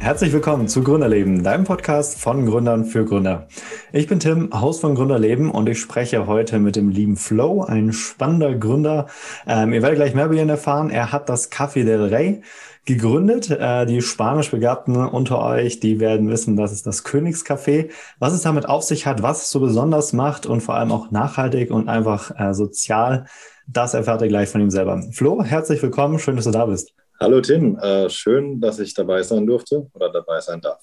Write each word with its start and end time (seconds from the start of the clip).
Herzlich 0.00 0.32
willkommen 0.32 0.66
zu 0.66 0.82
Gründerleben, 0.82 1.44
deinem 1.44 1.64
Podcast 1.64 2.18
von 2.18 2.46
Gründern 2.46 2.86
für 2.86 3.04
Gründer. 3.04 3.48
Ich 3.92 4.06
bin 4.06 4.18
Tim, 4.18 4.48
Haus 4.50 4.80
von 4.80 4.94
Gründerleben 4.94 5.50
und 5.50 5.68
ich 5.68 5.78
spreche 5.78 6.26
heute 6.26 6.58
mit 6.58 6.74
dem 6.74 6.88
lieben 6.88 7.16
Flo, 7.16 7.64
ein 7.64 7.92
spannender 7.92 8.54
Gründer. 8.54 9.08
Ähm, 9.46 9.74
ihr 9.74 9.82
werdet 9.82 9.98
gleich 9.98 10.14
mehr 10.14 10.24
über 10.24 10.34
ihn 10.36 10.48
erfahren. 10.48 10.88
Er 10.88 11.12
hat 11.12 11.28
das 11.28 11.52
Café 11.52 11.84
del 11.84 12.04
Rey 12.04 12.40
gegründet. 12.86 13.50
Äh, 13.50 13.84
die 13.84 14.00
spanisch 14.00 14.50
Begabten 14.50 14.96
unter 14.96 15.44
euch, 15.44 15.80
die 15.80 16.00
werden 16.00 16.30
wissen, 16.30 16.56
das 16.56 16.72
ist 16.72 16.86
das 16.86 17.04
Königscafé. 17.04 17.90
Was 18.18 18.32
es 18.32 18.40
damit 18.40 18.66
auf 18.66 18.82
sich 18.82 19.06
hat, 19.06 19.22
was 19.22 19.42
es 19.42 19.50
so 19.50 19.60
besonders 19.60 20.14
macht 20.14 20.46
und 20.46 20.62
vor 20.62 20.76
allem 20.76 20.92
auch 20.92 21.10
nachhaltig 21.10 21.70
und 21.70 21.90
einfach 21.90 22.32
äh, 22.40 22.54
sozial, 22.54 23.26
das 23.66 23.92
erfahrt 23.92 24.22
ihr 24.22 24.28
gleich 24.28 24.48
von 24.48 24.62
ihm 24.62 24.70
selber. 24.70 25.02
Flo, 25.12 25.44
herzlich 25.44 25.82
willkommen. 25.82 26.18
Schön, 26.18 26.36
dass 26.36 26.46
du 26.46 26.52
da 26.52 26.64
bist. 26.64 26.94
Hallo 27.22 27.42
Tim, 27.42 27.76
äh, 27.76 28.08
schön, 28.08 28.62
dass 28.62 28.78
ich 28.78 28.94
dabei 28.94 29.22
sein 29.22 29.46
durfte 29.46 29.86
oder 29.92 30.10
dabei 30.10 30.40
sein 30.40 30.58
darf. 30.62 30.80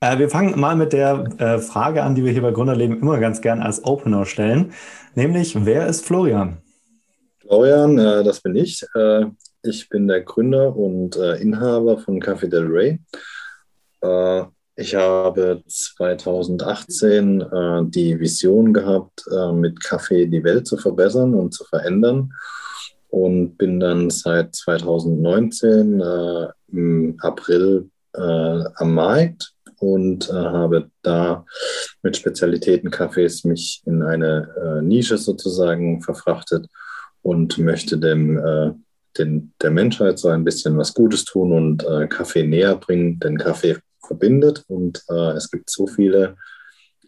Äh, 0.00 0.18
wir 0.18 0.28
fangen 0.28 0.58
mal 0.58 0.74
mit 0.74 0.92
der 0.92 1.24
äh, 1.38 1.58
Frage 1.60 2.02
an, 2.02 2.16
die 2.16 2.24
wir 2.24 2.32
hier 2.32 2.42
bei 2.42 2.50
Gründerleben 2.50 2.98
immer 3.00 3.20
ganz 3.20 3.40
gern 3.40 3.62
als 3.62 3.84
Opener 3.84 4.26
stellen, 4.26 4.72
nämlich 5.14 5.54
wer 5.64 5.86
ist 5.86 6.04
Florian? 6.04 6.58
Florian, 7.38 7.96
äh, 7.96 8.24
das 8.24 8.40
bin 8.40 8.56
ich. 8.56 8.84
Äh, 8.96 9.26
ich 9.62 9.88
bin 9.88 10.08
der 10.08 10.22
Gründer 10.22 10.74
und 10.74 11.16
äh, 11.16 11.36
Inhaber 11.36 11.98
von 11.98 12.20
Café 12.20 12.48
del 12.48 12.66
Rey. 12.66 12.98
ich 14.74 14.94
habe 14.96 15.62
2018 15.66 17.44
die 17.90 18.18
Vision 18.18 18.72
gehabt, 18.72 19.24
mit 19.52 19.82
Kaffee 19.82 20.26
die 20.26 20.44
Welt 20.44 20.68
zu 20.68 20.76
verbessern 20.76 21.34
und 21.34 21.52
zu 21.52 21.64
verändern 21.64 22.32
und 23.08 23.56
bin 23.56 23.80
dann 23.80 24.10
seit 24.10 24.54
2019 24.54 26.00
äh, 26.00 26.48
im 26.72 27.16
April 27.20 27.90
äh, 28.14 28.20
am 28.20 28.94
Markt 28.94 29.54
und 29.80 30.28
äh, 30.28 30.32
habe 30.32 30.90
da 31.02 31.44
mit 32.02 32.16
Spezialitätencafés 32.16 33.46
mich 33.46 33.82
in 33.86 34.02
eine 34.02 34.48
äh, 34.62 34.82
Nische 34.82 35.18
sozusagen 35.18 36.02
verfrachtet 36.02 36.66
und 37.22 37.58
möchte 37.58 37.98
dem 37.98 38.38
äh, 38.38 38.72
den, 39.16 39.52
der 39.60 39.70
Menschheit 39.70 40.18
so 40.18 40.28
ein 40.28 40.44
bisschen 40.44 40.76
was 40.78 40.94
Gutes 40.94 41.24
tun 41.24 41.52
und 41.52 41.84
äh, 41.84 42.06
Kaffee 42.06 42.46
näher 42.46 42.76
bringen, 42.76 43.18
denn 43.18 43.38
Kaffee 43.38 43.76
verbindet 44.00 44.64
und 44.68 45.04
es 45.36 45.50
gibt 45.50 45.68
so 45.68 45.86
viele 45.86 46.36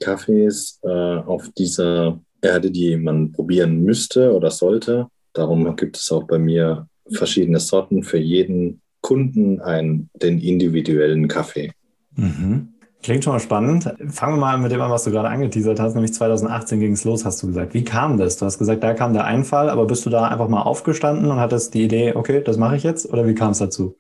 Kaffees 0.01 0.81
auf 0.83 1.49
dieser 1.57 2.21
Erde, 2.43 2.71
die 2.71 2.95
man 2.97 3.33
probieren 3.33 3.83
müsste 3.85 4.35
oder 4.35 4.51
sollte 4.51 5.07
Darum 5.33 5.77
gibt 5.77 5.97
es 5.97 6.11
auch 6.11 6.25
bei 6.25 6.39
mir 6.39 6.89
verschiedene 7.13 7.61
Sorten 7.61 8.03
für 8.03 8.19
jeden 8.19 8.81
Kunden 9.01 9.61
einen, 9.61 10.11
den 10.15 10.39
individuellen 10.39 11.29
Kaffee. 11.29 11.73
Mhm. 12.17 12.69
Klingt 13.03 13.25
schon 13.25 13.33
mal 13.33 13.41
spannend. 13.41 13.85
Fangen 14.09 14.35
wir 14.35 14.41
mal 14.41 14.59
mit 14.59 14.73
dem 14.73 14.81
an, 14.83 14.91
was 14.91 15.05
du 15.05 15.11
gerade 15.11 15.29
angeteasert 15.31 15.81
hast, 15.81 15.95
nämlich 15.95 16.13
2018 16.13 16.81
ging 16.81 16.93
es 16.93 17.05
los, 17.05 17.25
hast 17.25 17.43
du 17.43 17.47
gesagt. 17.47 17.73
Wie 17.73 17.83
kam 17.83 18.19
das? 18.19 18.37
Du 18.37 18.45
hast 18.45 18.59
gesagt, 18.59 18.83
da 18.83 18.93
kam 18.93 19.15
der 19.15 19.25
Einfall, 19.25 19.71
aber 19.71 19.87
bist 19.87 20.05
du 20.05 20.11
da 20.11 20.29
einfach 20.29 20.49
mal 20.49 20.63
aufgestanden 20.63 21.31
und 21.31 21.41
hattest 21.41 21.73
die 21.73 21.85
Idee, 21.85 22.13
okay, 22.15 22.43
das 22.45 22.59
mache 22.59 22.77
ich 22.77 22.83
jetzt? 22.83 23.11
Oder 23.11 23.27
wie 23.27 23.35
kam 23.35 23.53
es 23.53 23.59
dazu? 23.59 23.97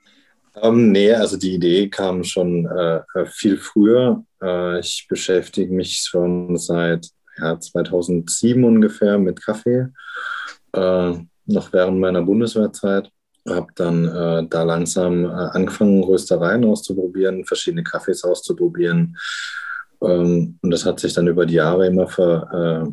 Ähm, 0.62 0.92
nee, 0.92 1.12
also 1.12 1.38
die 1.38 1.54
Idee 1.54 1.88
kam 1.88 2.24
schon 2.24 2.66
äh, 2.66 3.00
viel 3.26 3.56
früher. 3.56 4.22
Äh, 4.42 4.80
ich 4.80 5.06
beschäftige 5.08 5.72
mich 5.72 5.96
schon 6.06 6.58
seit 6.58 7.08
ja, 7.38 7.58
2007 7.58 8.62
ungefähr 8.64 9.18
mit 9.18 9.42
Kaffee 9.42 9.86
äh, 10.72 11.12
noch 11.46 11.72
während 11.72 11.98
meiner 11.98 12.22
Bundeswehrzeit. 12.22 13.10
Habe 13.48 13.68
dann 13.74 14.06
äh, 14.06 14.46
da 14.48 14.62
langsam 14.62 15.24
äh, 15.24 15.28
angefangen, 15.28 16.04
Röstereien 16.04 16.64
auszuprobieren, 16.64 17.44
verschiedene 17.44 17.82
Kaffees 17.82 18.22
auszuprobieren. 18.22 19.16
Ähm, 20.03 20.58
und 20.60 20.70
das 20.70 20.84
hat 20.84 21.00
sich 21.00 21.14
dann 21.14 21.26
über 21.26 21.47
die 21.47 21.54
Jahre 21.54 21.86
immer 21.86 22.06
ver, 22.06 22.86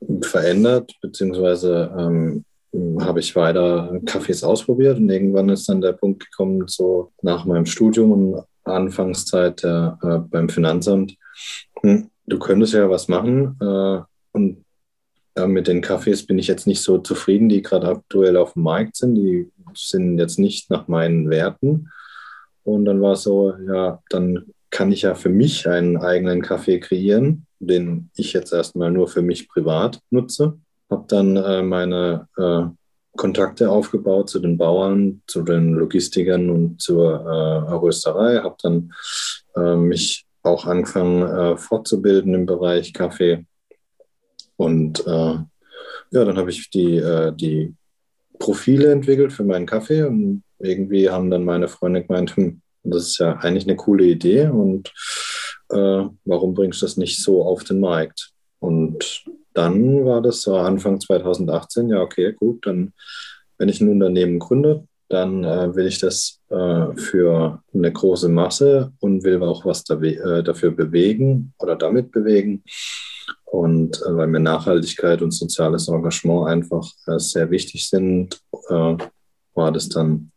äh, 0.00 0.16
verändert, 0.24 0.92
beziehungsweise 1.00 1.90
ähm, 1.96 2.44
habe 3.00 3.20
ich 3.20 3.34
weiter 3.36 3.98
Kaffees 4.04 4.44
ausprobiert 4.44 4.98
und 4.98 5.08
irgendwann 5.08 5.48
ist 5.48 5.68
dann 5.68 5.80
der 5.80 5.92
Punkt 5.92 6.24
gekommen, 6.24 6.64
so 6.66 7.12
nach 7.22 7.44
meinem 7.44 7.64
Studium 7.64 8.12
und 8.12 8.44
Anfangszeit 8.64 9.62
äh, 9.64 9.90
beim 10.28 10.48
Finanzamt, 10.48 11.16
hm, 11.80 12.10
du 12.26 12.38
könntest 12.38 12.74
ja 12.74 12.90
was 12.90 13.08
machen 13.08 13.56
äh, 13.60 14.00
und 14.32 14.64
mit 15.44 15.68
den 15.68 15.82
Kaffees 15.82 16.26
bin 16.26 16.38
ich 16.38 16.46
jetzt 16.46 16.66
nicht 16.66 16.82
so 16.82 16.98
zufrieden, 16.98 17.48
die 17.48 17.62
gerade 17.62 17.88
aktuell 17.88 18.36
auf 18.36 18.54
dem 18.54 18.62
Markt 18.62 18.96
sind. 18.96 19.16
Die 19.16 19.50
sind 19.74 20.18
jetzt 20.18 20.38
nicht 20.38 20.70
nach 20.70 20.88
meinen 20.88 21.28
Werten. 21.28 21.90
Und 22.64 22.86
dann 22.86 23.02
war 23.02 23.12
es 23.12 23.22
so, 23.22 23.54
ja, 23.68 24.02
dann 24.08 24.46
kann 24.70 24.92
ich 24.92 25.02
ja 25.02 25.14
für 25.14 25.28
mich 25.28 25.68
einen 25.68 25.96
eigenen 25.98 26.42
Kaffee 26.42 26.80
kreieren, 26.80 27.46
den 27.58 28.10
ich 28.16 28.32
jetzt 28.32 28.52
erstmal 28.52 28.90
nur 28.90 29.08
für 29.08 29.22
mich 29.22 29.48
privat 29.48 30.00
nutze. 30.10 30.58
Habe 30.90 31.04
dann 31.08 31.36
äh, 31.36 31.62
meine 31.62 32.28
äh, 32.36 32.62
Kontakte 33.16 33.70
aufgebaut 33.70 34.28
zu 34.28 34.38
den 34.38 34.56
Bauern, 34.58 35.22
zu 35.26 35.42
den 35.42 35.74
Logistikern 35.74 36.50
und 36.50 36.80
zur 36.80 37.20
äh, 37.20 37.74
Rösterei. 37.74 38.38
Habe 38.38 38.56
dann 38.62 38.92
äh, 39.54 39.76
mich 39.76 40.26
auch 40.42 40.66
angefangen 40.66 41.22
äh, 41.22 41.56
fortzubilden 41.56 42.34
im 42.34 42.46
Bereich 42.46 42.92
Kaffee 42.92 43.44
und 44.56 45.06
äh, 45.06 45.38
ja, 46.10 46.24
dann 46.24 46.36
habe 46.36 46.50
ich 46.50 46.70
die, 46.70 46.96
äh, 46.96 47.32
die 47.34 47.74
Profile 48.38 48.92
entwickelt 48.92 49.32
für 49.32 49.44
meinen 49.44 49.66
Kaffee 49.66 50.02
und 50.02 50.42
irgendwie 50.58 51.10
haben 51.10 51.30
dann 51.30 51.44
meine 51.44 51.68
Freunde 51.68 52.04
gemeint, 52.04 52.36
hm, 52.36 52.60
das 52.82 53.08
ist 53.08 53.18
ja 53.18 53.36
eigentlich 53.36 53.64
eine 53.64 53.76
coole 53.76 54.04
Idee 54.04 54.46
und 54.46 54.92
äh, 55.70 56.04
warum 56.24 56.54
bringst 56.54 56.82
du 56.82 56.86
das 56.86 56.96
nicht 56.96 57.22
so 57.22 57.44
auf 57.44 57.64
den 57.64 57.80
Markt? 57.80 58.30
Und 58.60 59.24
dann 59.52 60.04
war 60.04 60.22
das 60.22 60.42
so 60.42 60.56
Anfang 60.56 61.00
2018, 61.00 61.90
ja, 61.90 62.00
okay, 62.00 62.32
gut, 62.32 62.66
dann, 62.66 62.92
wenn 63.58 63.68
ich 63.68 63.80
ein 63.80 63.90
Unternehmen 63.90 64.38
gründe, 64.38 64.86
dann 65.08 65.44
äh, 65.44 65.74
will 65.74 65.86
ich 65.86 65.98
das 65.98 66.40
äh, 66.48 66.94
für 66.96 67.62
eine 67.72 67.92
große 67.92 68.28
Masse 68.28 68.92
und 69.00 69.24
will 69.24 69.42
auch 69.42 69.64
was 69.64 69.84
da, 69.84 70.00
äh, 70.00 70.42
dafür 70.42 70.72
bewegen 70.72 71.54
oder 71.58 71.76
damit 71.76 72.10
bewegen. 72.10 72.64
Und 73.56 74.02
äh, 74.02 74.14
weil 74.14 74.26
mir 74.26 74.40
Nachhaltigkeit 74.40 75.22
und 75.22 75.30
soziales 75.30 75.88
Engagement 75.88 76.46
einfach 76.46 76.86
äh, 77.06 77.18
sehr 77.18 77.50
wichtig 77.50 77.88
sind, 77.88 78.38
äh, 78.68 78.96
war 79.54 79.72
das 79.72 79.88
dann, 79.88 80.30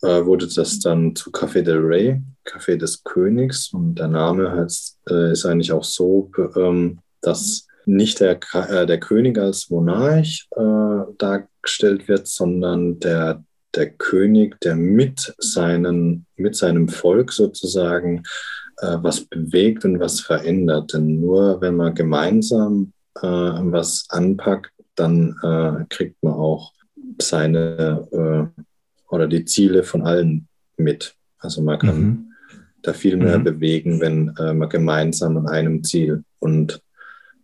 äh, 0.00 0.24
wurde 0.24 0.48
das 0.48 0.78
dann 0.78 1.14
zu 1.14 1.30
Café 1.30 1.60
del 1.60 1.80
Rey, 1.80 2.22
Café 2.46 2.76
des 2.76 3.04
Königs. 3.04 3.74
Und 3.74 3.96
der 3.96 4.08
Name 4.08 4.50
heißt, 4.52 5.00
äh, 5.10 5.32
ist 5.32 5.44
eigentlich 5.44 5.70
auch 5.70 5.84
so, 5.84 6.30
ähm, 6.56 7.00
dass 7.20 7.66
nicht 7.84 8.20
der, 8.20 8.40
äh, 8.54 8.86
der 8.86 9.00
König 9.00 9.38
als 9.38 9.68
Monarch 9.68 10.48
dargestellt 11.18 12.08
wird, 12.08 12.26
sondern 12.26 13.00
der, 13.00 13.44
der 13.74 13.90
König, 13.90 14.58
der 14.60 14.76
mit, 14.76 15.34
seinen, 15.38 16.26
mit 16.36 16.56
seinem 16.56 16.88
Volk 16.88 17.32
sozusagen 17.32 18.22
äh, 18.82 18.98
was 19.00 19.20
bewegt 19.20 19.84
und 19.84 20.00
was 20.00 20.20
verändert. 20.20 20.92
Denn 20.92 21.20
nur 21.20 21.60
wenn 21.60 21.76
man 21.76 21.94
gemeinsam 21.94 22.92
äh, 23.16 23.26
was 23.26 24.06
anpackt, 24.10 24.72
dann 24.96 25.36
äh, 25.42 25.84
kriegt 25.88 26.22
man 26.22 26.34
auch 26.34 26.72
seine 27.20 28.08
äh, 28.12 28.62
oder 29.08 29.28
die 29.28 29.44
Ziele 29.44 29.82
von 29.84 30.02
allen 30.02 30.48
mit. 30.76 31.14
Also 31.38 31.62
man 31.62 31.78
kann 31.78 32.00
mhm. 32.00 32.32
da 32.82 32.92
viel 32.92 33.16
mehr 33.16 33.38
mhm. 33.38 33.44
bewegen, 33.44 34.00
wenn 34.00 34.34
äh, 34.38 34.52
man 34.52 34.68
gemeinsam 34.68 35.36
an 35.36 35.48
einem 35.48 35.84
Ziel 35.84 36.24
und 36.38 36.82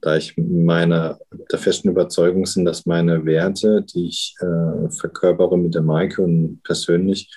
da 0.00 0.16
ich 0.16 0.36
meiner 0.36 1.18
der 1.50 1.58
festen 1.58 1.88
Überzeugung 1.88 2.46
sind, 2.46 2.64
dass 2.64 2.86
meine 2.86 3.24
Werte, 3.24 3.82
die 3.82 4.06
ich 4.06 4.36
äh, 4.40 4.88
verkörpere 4.90 5.58
mit 5.58 5.74
der 5.74 5.82
Maike 5.82 6.22
und 6.22 6.62
persönlich, 6.62 7.34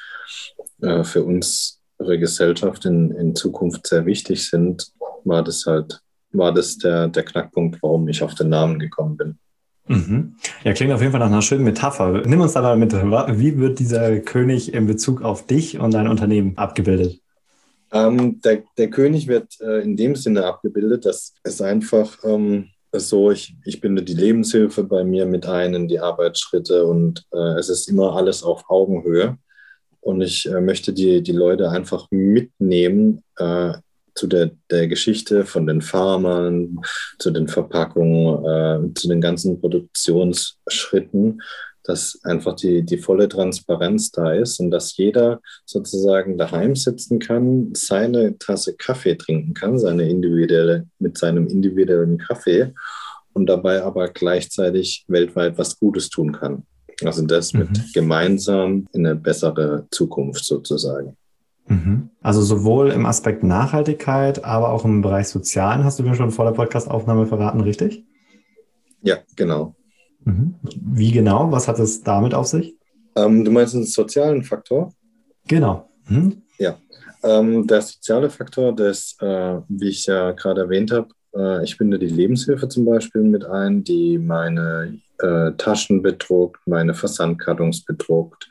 äh, 0.81 1.03
für 1.03 1.23
uns 1.23 1.80
Gesellschaft 2.03 2.85
in, 2.85 3.11
in 3.11 3.35
Zukunft 3.35 3.87
sehr 3.87 4.05
wichtig 4.05 4.49
sind, 4.49 4.91
war 5.23 5.43
das 5.43 5.65
halt, 5.65 6.01
war 6.31 6.53
das 6.53 6.77
der, 6.77 7.07
der 7.07 7.23
Knackpunkt, 7.23 7.81
warum 7.81 8.07
ich 8.07 8.23
auf 8.23 8.35
den 8.35 8.49
Namen 8.49 8.79
gekommen 8.79 9.17
bin. 9.17 9.37
Mhm. 9.87 10.35
Ja, 10.63 10.73
klingt 10.73 10.93
auf 10.93 11.01
jeden 11.01 11.11
Fall 11.11 11.19
nach 11.19 11.27
einer 11.27 11.41
schönen 11.41 11.63
Metapher. 11.63 12.21
Nimm 12.25 12.41
uns 12.41 12.53
da 12.53 12.61
mal 12.61 12.77
mit. 12.77 12.93
Wie 12.93 13.57
wird 13.57 13.79
dieser 13.79 14.19
König 14.19 14.73
in 14.73 14.87
Bezug 14.87 15.21
auf 15.21 15.45
dich 15.45 15.79
und 15.79 15.93
dein 15.93 16.07
Unternehmen 16.07 16.57
abgebildet? 16.57 17.19
Ähm, 17.91 18.39
der, 18.41 18.63
der 18.77 18.89
König 18.89 19.27
wird 19.27 19.59
äh, 19.59 19.81
in 19.81 19.97
dem 19.97 20.15
Sinne 20.15 20.45
abgebildet, 20.45 21.05
dass 21.05 21.33
es 21.43 21.61
einfach 21.61 22.17
ähm, 22.23 22.69
so, 22.93 23.31
ich, 23.31 23.55
ich 23.65 23.81
binde 23.81 24.03
die 24.03 24.13
Lebenshilfe 24.13 24.83
bei 24.83 25.03
mir 25.03 25.25
mit 25.25 25.45
ein 25.45 25.73
in 25.73 25.87
die 25.87 25.99
Arbeitsschritte 25.99 26.85
und 26.85 27.25
äh, 27.33 27.59
es 27.59 27.69
ist 27.69 27.89
immer 27.89 28.15
alles 28.15 28.43
auf 28.43 28.69
Augenhöhe. 28.69 29.37
Und 30.01 30.21
ich 30.21 30.47
äh, 30.49 30.59
möchte 30.59 30.93
die, 30.93 31.21
die 31.21 31.31
Leute 31.31 31.69
einfach 31.69 32.07
mitnehmen 32.09 33.23
äh, 33.37 33.73
zu 34.15 34.27
der, 34.27 34.51
der 34.69 34.87
Geschichte 34.87 35.45
von 35.45 35.65
den 35.67 35.81
Farmern, 35.81 36.79
zu 37.19 37.31
den 37.31 37.47
Verpackungen, 37.47 38.45
äh, 38.45 38.93
zu 38.93 39.07
den 39.07 39.21
ganzen 39.21 39.59
Produktionsschritten, 39.59 41.41
dass 41.83 42.19
einfach 42.23 42.55
die, 42.55 42.83
die 42.83 42.97
volle 42.97 43.27
Transparenz 43.27 44.11
da 44.11 44.33
ist 44.33 44.59
und 44.59 44.71
dass 44.71 44.97
jeder 44.97 45.39
sozusagen 45.65 46.37
daheim 46.37 46.75
sitzen 46.75 47.19
kann, 47.19 47.71
seine 47.73 48.37
Tasse 48.37 48.75
Kaffee 48.75 49.15
trinken 49.15 49.53
kann, 49.53 49.79
seine 49.79 50.09
individuelle, 50.09 50.87
mit 50.99 51.17
seinem 51.17 51.47
individuellen 51.47 52.17
Kaffee 52.17 52.73
und 53.33 53.47
dabei 53.47 53.81
aber 53.81 54.09
gleichzeitig 54.09 55.05
weltweit 55.07 55.57
was 55.57 55.79
Gutes 55.79 56.09
tun 56.09 56.33
kann. 56.33 56.65
Also 57.05 57.25
das 57.25 57.53
mhm. 57.53 57.59
mit 57.59 57.93
gemeinsam 57.93 58.87
in 58.93 59.05
eine 59.05 59.15
bessere 59.15 59.87
Zukunft 59.91 60.45
sozusagen. 60.45 61.15
Mhm. 61.67 62.09
Also 62.21 62.41
sowohl 62.41 62.91
im 62.91 63.05
Aspekt 63.05 63.43
Nachhaltigkeit, 63.43 64.43
aber 64.43 64.69
auch 64.69 64.85
im 64.85 65.01
Bereich 65.01 65.27
Sozialen 65.27 65.83
hast 65.83 65.99
du 65.99 66.03
mir 66.03 66.15
schon 66.15 66.31
vor 66.31 66.45
der 66.45 66.51
Podcastaufnahme 66.51 67.25
verraten, 67.25 67.61
richtig? 67.61 68.03
Ja, 69.01 69.17
genau. 69.35 69.75
Mhm. 70.25 70.55
Wie 70.63 71.11
genau? 71.11 71.51
Was 71.51 71.67
hat 71.67 71.79
es 71.79 72.03
damit 72.03 72.33
auf 72.33 72.47
sich? 72.47 72.75
Ähm, 73.15 73.43
du 73.43 73.51
meinst 73.51 73.73
den 73.73 73.85
sozialen 73.85 74.43
Faktor? 74.43 74.93
Genau. 75.47 75.89
Mhm. 76.07 76.41
Ja. 76.59 76.77
Ähm, 77.23 77.67
der 77.67 77.81
soziale 77.81 78.29
Faktor, 78.29 78.73
das, 78.73 79.15
äh, 79.19 79.57
wie 79.67 79.89
ich 79.89 80.05
ja 80.05 80.31
gerade 80.31 80.61
erwähnt 80.61 80.91
habe, 80.91 81.07
äh, 81.35 81.63
ich 81.63 81.77
binde 81.77 81.99
die 81.99 82.07
Lebenshilfe 82.07 82.67
zum 82.67 82.85
Beispiel 82.85 83.23
mit 83.23 83.45
ein, 83.45 83.83
die 83.83 84.17
meine 84.17 84.99
äh, 85.21 85.51
Taschen 85.57 86.01
bedruckt, 86.01 86.61
meine 86.65 86.93
Versandkartons 86.93 87.85
bedruckt, 87.85 88.49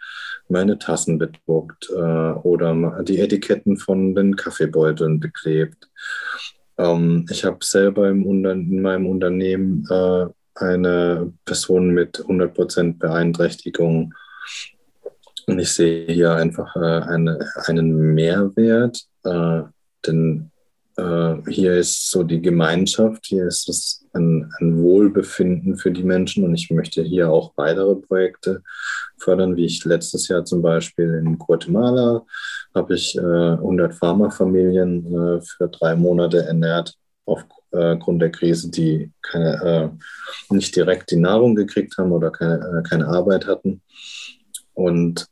meine 0.48 0.78
Tassen 0.78 1.18
bedruckt 1.18 1.90
äh, 1.90 2.32
oder 2.42 3.02
die 3.02 3.18
Etiketten 3.18 3.76
von 3.76 4.14
den 4.14 4.36
Kaffeebeuteln 4.36 5.20
beklebt. 5.20 5.88
Ähm, 6.78 7.26
ich 7.30 7.44
habe 7.44 7.58
selber 7.62 8.08
im 8.08 8.24
in 8.44 8.82
meinem 8.82 9.06
Unternehmen 9.06 9.86
äh, 9.90 10.26
eine 10.54 11.32
Person 11.44 11.90
mit 11.90 12.18
100% 12.18 12.98
Beeinträchtigung. 12.98 14.14
Und 15.46 15.58
ich 15.58 15.72
sehe 15.72 16.06
hier 16.06 16.34
einfach 16.34 16.76
äh, 16.76 17.02
eine, 17.08 17.38
einen 17.66 18.14
Mehrwert, 18.14 19.00
äh, 19.24 19.62
denn 20.06 20.50
äh, 21.00 21.50
hier 21.50 21.74
ist 21.74 22.10
so 22.10 22.22
die 22.22 22.42
Gemeinschaft, 22.42 23.26
hier 23.26 23.46
ist 23.46 23.68
es 23.68 24.04
ein, 24.12 24.52
ein, 24.60 24.82
Wohlbefinden 24.82 25.76
für 25.76 25.90
die 25.90 26.02
Menschen 26.02 26.44
und 26.44 26.54
ich 26.54 26.70
möchte 26.70 27.02
hier 27.02 27.30
auch 27.30 27.52
weitere 27.56 27.94
Projekte 27.94 28.62
fördern, 29.18 29.56
wie 29.56 29.66
ich 29.66 29.84
letztes 29.84 30.28
Jahr 30.28 30.44
zum 30.44 30.62
Beispiel 30.62 31.14
in 31.14 31.38
Guatemala 31.38 32.24
habe 32.74 32.94
ich 32.94 33.16
äh, 33.16 33.20
100 33.20 33.94
Pharmafamilien 33.94 35.06
äh, 35.06 35.40
für 35.40 35.68
drei 35.68 35.96
Monate 35.96 36.44
ernährt 36.44 36.94
aufgrund 37.24 38.22
äh, 38.22 38.26
der 38.26 38.30
Krise, 38.30 38.70
die 38.70 39.10
keine, 39.22 39.62
äh, 40.50 40.54
nicht 40.54 40.74
direkt 40.74 41.10
die 41.10 41.16
Nahrung 41.16 41.54
gekriegt 41.54 41.96
haben 41.98 42.12
oder 42.12 42.30
keine, 42.30 42.56
äh, 42.56 42.88
keine 42.88 43.06
Arbeit 43.06 43.46
hatten. 43.46 43.82
Und 44.74 45.26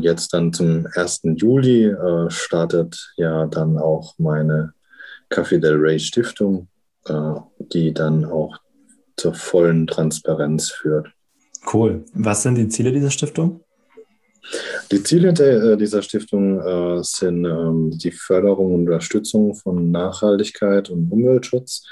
jetzt 0.00 0.32
dann 0.32 0.52
zum 0.52 0.86
1. 0.94 1.22
Juli 1.34 1.86
äh, 1.86 2.30
startet 2.30 3.12
ja 3.16 3.44
dann 3.46 3.76
auch 3.76 4.14
meine 4.16 4.72
Café 5.30 5.58
del 5.58 5.76
Rey 5.76 5.98
Stiftung, 5.98 6.68
äh, 7.06 7.34
die 7.72 7.92
dann 7.92 8.24
auch 8.24 8.56
zur 9.16 9.34
vollen 9.34 9.86
Transparenz 9.86 10.70
führt. 10.70 11.08
Cool. 11.72 12.04
Was 12.14 12.42
sind 12.42 12.54
die 12.54 12.68
Ziele 12.68 12.92
dieser 12.92 13.10
Stiftung? 13.10 13.64
Die 14.90 15.02
Ziele 15.02 15.32
der, 15.32 15.62
äh, 15.62 15.76
dieser 15.76 16.00
Stiftung 16.02 16.60
äh, 16.60 17.02
sind 17.02 17.44
ähm, 17.44 17.90
die 17.98 18.12
Förderung 18.12 18.74
und 18.74 18.80
Unterstützung 18.88 19.54
von 19.54 19.90
Nachhaltigkeit 19.90 20.88
und 20.88 21.10
Umweltschutz, 21.10 21.84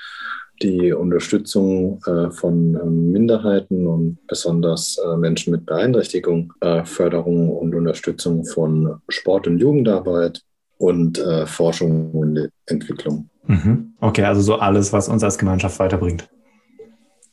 die 0.62 0.92
Unterstützung 0.92 2.00
äh, 2.06 2.30
von 2.30 2.74
ähm, 2.74 3.12
Minderheiten 3.12 3.86
und 3.86 4.18
besonders 4.26 4.96
äh, 4.96 5.16
Menschen 5.16 5.50
mit 5.50 5.66
Beeinträchtigung, 5.66 6.54
äh, 6.60 6.84
Förderung 6.84 7.50
und 7.50 7.74
Unterstützung 7.74 8.46
von 8.46 9.02
Sport- 9.08 9.46
und 9.46 9.58
Jugendarbeit 9.58 10.42
und 10.78 11.18
äh, 11.18 11.46
Forschung 11.46 12.12
und 12.12 12.50
Entwicklung. 12.66 13.28
Mhm. 13.46 13.94
Okay, 14.00 14.24
also 14.24 14.40
so 14.40 14.56
alles, 14.56 14.92
was 14.92 15.08
uns 15.08 15.22
als 15.22 15.38
Gemeinschaft 15.38 15.78
weiterbringt. 15.78 16.28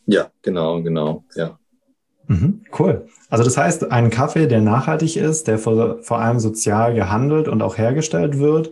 Ja, 0.05 0.27
genau, 0.41 0.81
genau, 0.81 1.23
ja. 1.35 1.57
Mhm, 2.27 2.63
cool. 2.79 3.07
Also 3.29 3.43
das 3.43 3.57
heißt, 3.57 3.91
ein 3.91 4.09
Kaffee, 4.09 4.47
der 4.47 4.61
nachhaltig 4.61 5.17
ist, 5.17 5.47
der 5.47 5.57
vor, 5.57 6.01
vor 6.01 6.19
allem 6.19 6.39
sozial 6.39 6.93
gehandelt 6.93 7.47
und 7.47 7.61
auch 7.61 7.77
hergestellt 7.77 8.39
wird. 8.39 8.71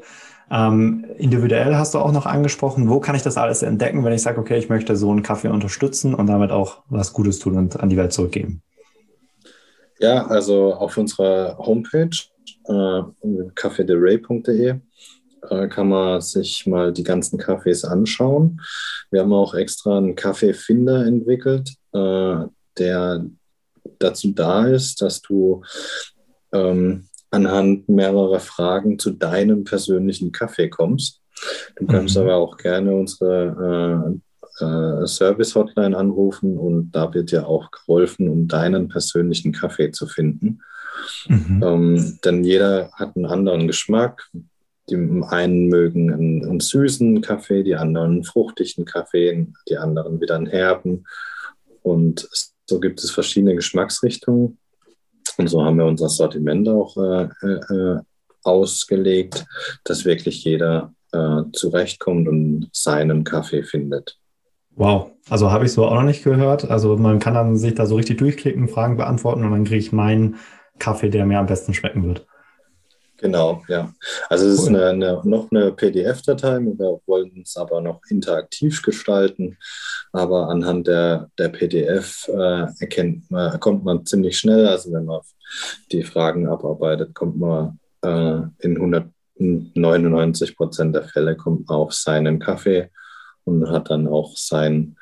Ähm, 0.50 1.06
individuell 1.18 1.76
hast 1.76 1.94
du 1.94 2.00
auch 2.00 2.12
noch 2.12 2.26
angesprochen, 2.26 2.90
wo 2.90 3.00
kann 3.00 3.16
ich 3.16 3.24
das 3.24 3.38
alles 3.38 3.64
entdecken, 3.64 4.04
wenn 4.04 4.14
ich 4.14 4.22
sage, 4.22 4.40
okay, 4.40 4.58
ich 4.58 4.70
möchte 4.70 4.96
so 4.96 5.10
einen 5.10 5.24
Kaffee 5.24 5.48
unterstützen 5.48 6.14
und 6.14 6.28
damit 6.28 6.52
auch 6.52 6.84
was 6.90 7.14
Gutes 7.14 7.40
tun 7.40 7.58
und 7.58 7.80
an 7.80 7.90
die 7.90 7.98
Welt 7.98 8.12
zurückgeben? 8.12 8.62
Ja, 10.00 10.26
also 10.28 10.74
auf 10.74 10.98
unserer 10.98 11.58
Homepage 11.58 12.10
äh, 12.66 13.02
cafederay.de 13.56 14.80
äh, 15.50 15.68
kann 15.68 15.90
man 15.90 16.22
sich 16.22 16.66
mal 16.68 16.94
die 16.94 17.04
ganzen 17.04 17.38
Kaffees 17.38 17.84
anschauen. 17.84 18.62
Wir 19.10 19.22
haben 19.22 19.34
auch 19.34 19.54
extra 19.54 19.98
einen 19.98 20.16
Kaffeefinder 20.16 21.06
entwickelt, 21.06 21.70
äh, 21.94 22.46
der 22.78 23.26
dazu 24.00 24.32
da 24.32 24.68
ist, 24.68 25.02
dass 25.02 25.22
du 25.22 25.64
ähm, 26.54 27.08
anhand 27.32 27.88
mehrerer 27.90 28.40
Fragen 28.40 29.00
zu 29.00 29.12
deinem 29.12 29.64
persönlichen 29.64 30.32
Kaffee 30.32 30.70
kommst. 30.70 31.22
Du 31.78 31.88
kannst 31.88 32.16
mhm. 32.16 32.24
aber 32.24 32.36
auch 32.36 32.58
gerne 32.58 32.94
unsere 32.94 34.20
äh, 34.60 34.64
äh, 34.64 35.08
Service-Hotline 35.08 35.98
anrufen 35.98 36.58
und 36.58 36.92
da 36.92 37.14
wird 37.14 37.32
dir 37.32 37.48
auch 37.48 37.72
geholfen, 37.72 38.30
um 38.30 38.48
deinen 38.48 38.90
persönlichen 38.90 39.54
Kaffee 39.54 39.92
zu 39.92 40.08
finden. 40.08 40.62
Mhm. 41.28 41.64
Ähm, 41.64 42.20
denn 42.24 42.44
jeder 42.44 42.92
hat 42.94 43.16
einen 43.16 43.26
anderen 43.26 43.68
Geschmack. 43.68 44.30
Die 44.90 44.96
einen 44.96 45.68
mögen 45.68 46.12
einen, 46.12 46.46
einen, 46.46 46.60
süßen 46.60 47.22
Kaffee, 47.22 47.64
die 47.64 47.76
anderen 47.76 48.12
einen 48.12 48.24
fruchtigen 48.24 48.86
Kaffee, 48.86 49.48
die 49.70 49.78
anderen 49.78 50.20
wieder 50.20 50.36
einen 50.36 50.48
herben. 50.48 51.06
Und 51.82 52.28
so 52.66 52.80
gibt 52.80 53.04
es 53.04 53.12
verschiedene 53.12 53.56
Geschmacksrichtungen. 53.56 54.58
Und 55.38 55.48
so 55.48 55.64
haben 55.64 55.78
wir 55.78 55.86
unser 55.86 56.10
Sortiment 56.10 56.68
auch 56.68 56.98
äh, 56.98 57.30
äh, 57.44 58.00
ausgelegt, 58.44 59.46
dass 59.84 60.06
wirklich 60.06 60.44
jeder 60.44 60.94
äh, 61.12 61.44
zurechtkommt 61.54 62.28
und 62.28 62.70
seinen 62.74 63.24
Kaffee 63.24 63.64
findet. 63.64 64.18
Wow, 64.76 65.12
also 65.30 65.52
habe 65.52 65.66
ich 65.66 65.74
so 65.74 65.86
auch 65.86 65.96
noch 65.96 66.04
nicht 66.04 66.24
gehört. 66.24 66.70
Also 66.70 66.96
man 66.98 67.20
kann 67.20 67.34
dann 67.34 67.58
sich 67.58 67.76
da 67.76 67.86
so 67.86 67.96
richtig 67.96 68.18
durchklicken, 68.20 68.70
Fragen 68.70 68.98
beantworten 68.98 69.44
und 69.44 69.51
dann 69.51 69.65
kriege 69.65 69.77
ich 69.77 69.92
meinen 69.92 70.38
Kaffee, 70.82 71.10
der 71.10 71.26
mir 71.26 71.40
am 71.40 71.46
besten 71.46 71.74
schmecken 71.74 72.06
wird. 72.06 72.26
Genau, 73.22 73.64
ja. 73.68 73.94
Also 74.30 74.48
es 74.48 74.58
cool. 74.58 74.64
ist 74.64 74.68
eine, 74.70 74.86
eine, 74.88 75.22
noch 75.24 75.52
eine 75.52 75.72
PDF-Datei, 75.72 76.60
wir 76.60 77.00
wollen 77.06 77.44
es 77.44 77.56
aber 77.56 77.80
noch 77.80 78.02
interaktiv 78.10 78.82
gestalten. 78.82 79.58
Aber 80.12 80.50
anhand 80.50 80.88
der, 80.88 81.30
der 81.38 81.50
PDF 81.50 82.28
äh, 82.28 82.66
erkennt 82.80 83.30
man, 83.30 83.60
kommt 83.60 83.84
man 83.86 84.06
ziemlich 84.08 84.40
schnell, 84.40 84.68
also 84.68 84.92
wenn 84.92 85.06
man 85.06 85.22
die 85.92 86.04
Fragen 86.04 86.48
abarbeitet, 86.48 87.14
kommt 87.14 87.38
man 87.38 87.80
äh, 88.02 88.42
in 88.60 88.78
199 89.38 90.58
Prozent 90.58 90.96
der 90.96 91.04
Fälle 91.04 91.36
kommt 91.36 91.70
man 91.70 91.78
auf 91.78 91.94
seinen 91.94 92.40
Kaffee 92.40 92.90
und 93.44 93.70
hat 93.70 93.92
dann 93.92 94.08
auch 94.08 94.36
sein, 94.36 94.98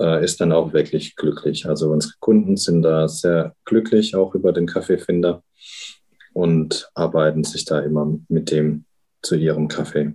äh, 0.00 0.24
ist 0.24 0.40
dann 0.40 0.52
auch 0.52 0.72
wirklich 0.72 1.16
glücklich. 1.16 1.66
Also 1.66 1.90
unsere 1.90 2.14
Kunden 2.20 2.56
sind 2.56 2.82
da 2.82 3.08
sehr 3.08 3.54
glücklich, 3.64 4.14
auch 4.14 4.34
über 4.34 4.52
den 4.52 4.66
Kaffeefinder 4.66 5.42
und 6.32 6.90
arbeiten 6.94 7.44
sich 7.44 7.64
da 7.64 7.80
immer 7.80 8.18
mit 8.28 8.50
dem 8.50 8.84
zu 9.22 9.34
ihrem 9.34 9.68
Kaffee. 9.68 10.14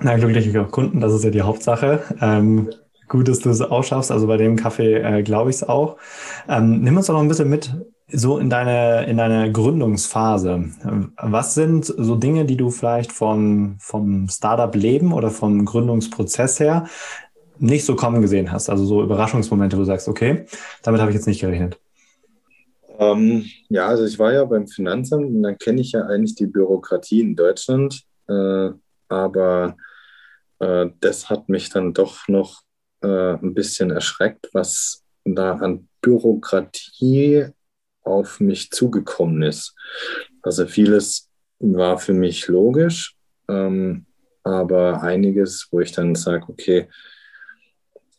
Na, 0.00 0.16
glückliche 0.16 0.64
Kunden, 0.64 1.00
das 1.00 1.12
ist 1.12 1.24
ja 1.24 1.30
die 1.30 1.42
Hauptsache. 1.42 2.02
Ähm, 2.20 2.70
gut, 3.08 3.28
dass 3.28 3.40
du 3.40 3.50
es 3.50 3.60
auch 3.60 3.84
schaffst. 3.84 4.10
Also 4.10 4.26
bei 4.26 4.36
dem 4.36 4.56
Kaffee 4.56 4.94
äh, 4.94 5.22
glaube 5.22 5.50
ich 5.50 5.56
es 5.56 5.68
auch. 5.68 5.96
Ähm, 6.48 6.80
nimm 6.80 6.96
uns 6.96 7.06
doch 7.06 7.14
noch 7.14 7.20
ein 7.20 7.28
bisschen 7.28 7.48
mit 7.48 7.74
so 8.08 8.38
in 8.38 8.50
deine, 8.50 9.06
in 9.06 9.16
deine 9.16 9.50
Gründungsphase. 9.50 10.70
Was 11.16 11.54
sind 11.54 11.86
so 11.86 12.16
Dinge, 12.16 12.44
die 12.44 12.56
du 12.56 12.70
vielleicht 12.70 13.12
vom, 13.12 13.76
vom 13.78 14.28
Startup-Leben 14.28 15.12
oder 15.12 15.30
vom 15.30 15.64
Gründungsprozess 15.64 16.60
her 16.60 16.86
nicht 17.58 17.84
so 17.84 17.94
kommen 17.96 18.22
gesehen 18.22 18.52
hast? 18.52 18.68
Also 18.68 18.84
so 18.84 19.02
Überraschungsmomente, 19.02 19.76
wo 19.76 19.80
du 19.80 19.86
sagst, 19.86 20.08
okay, 20.08 20.46
damit 20.82 21.00
habe 21.00 21.10
ich 21.10 21.16
jetzt 21.16 21.26
nicht 21.26 21.40
gerechnet. 21.40 21.78
Ähm, 22.98 23.44
ja, 23.68 23.86
also 23.86 24.04
ich 24.04 24.18
war 24.18 24.32
ja 24.32 24.44
beim 24.44 24.66
Finanzamt 24.68 25.26
und 25.26 25.42
dann 25.42 25.58
kenne 25.58 25.80
ich 25.80 25.92
ja 25.92 26.02
eigentlich 26.02 26.34
die 26.34 26.46
Bürokratie 26.46 27.20
in 27.20 27.36
Deutschland. 27.36 28.02
Äh, 28.28 28.70
aber 29.08 29.76
äh, 30.58 30.86
das 31.00 31.30
hat 31.30 31.48
mich 31.48 31.70
dann 31.70 31.92
doch 31.92 32.28
noch 32.28 32.62
äh, 33.02 33.34
ein 33.34 33.54
bisschen 33.54 33.90
erschreckt, 33.90 34.48
was 34.52 35.02
da 35.24 35.56
an 35.56 35.88
Bürokratie 36.00 37.46
auf 38.02 38.40
mich 38.40 38.70
zugekommen 38.70 39.42
ist. 39.42 39.74
Also 40.42 40.66
vieles 40.66 41.28
war 41.58 41.98
für 41.98 42.14
mich 42.14 42.48
logisch, 42.48 43.14
ähm, 43.48 44.06
aber 44.42 45.02
einiges, 45.02 45.68
wo 45.70 45.80
ich 45.80 45.92
dann 45.92 46.14
sage, 46.14 46.44
okay, 46.48 46.88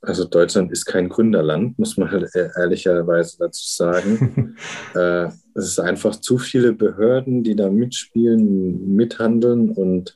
also 0.04 0.26
Deutschland 0.26 0.72
ist 0.72 0.86
kein 0.86 1.08
Gründerland, 1.08 1.80
muss 1.80 1.98
man 1.98 2.12
halt 2.12 2.30
ehrlicherweise 2.58 3.38
dazu 3.40 3.64
sagen. 3.66 4.58
äh, 4.96 5.28
es 5.56 5.66
ist 5.66 5.80
einfach 5.80 6.18
zu 6.18 6.38
viele 6.38 6.74
Behörden, 6.74 7.44
die 7.44 7.56
da 7.56 7.70
mitspielen, 7.70 8.96
mithandeln 8.96 9.72
und 9.72 10.14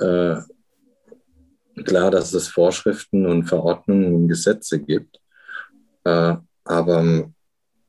äh, 0.00 0.36
klar, 1.84 2.10
dass 2.10 2.32
es 2.32 2.48
Vorschriften 2.48 3.26
und 3.26 3.44
Verordnungen 3.44 4.14
und 4.14 4.28
Gesetze 4.28 4.80
gibt, 4.80 5.20
äh, 6.04 6.36
aber 6.64 7.30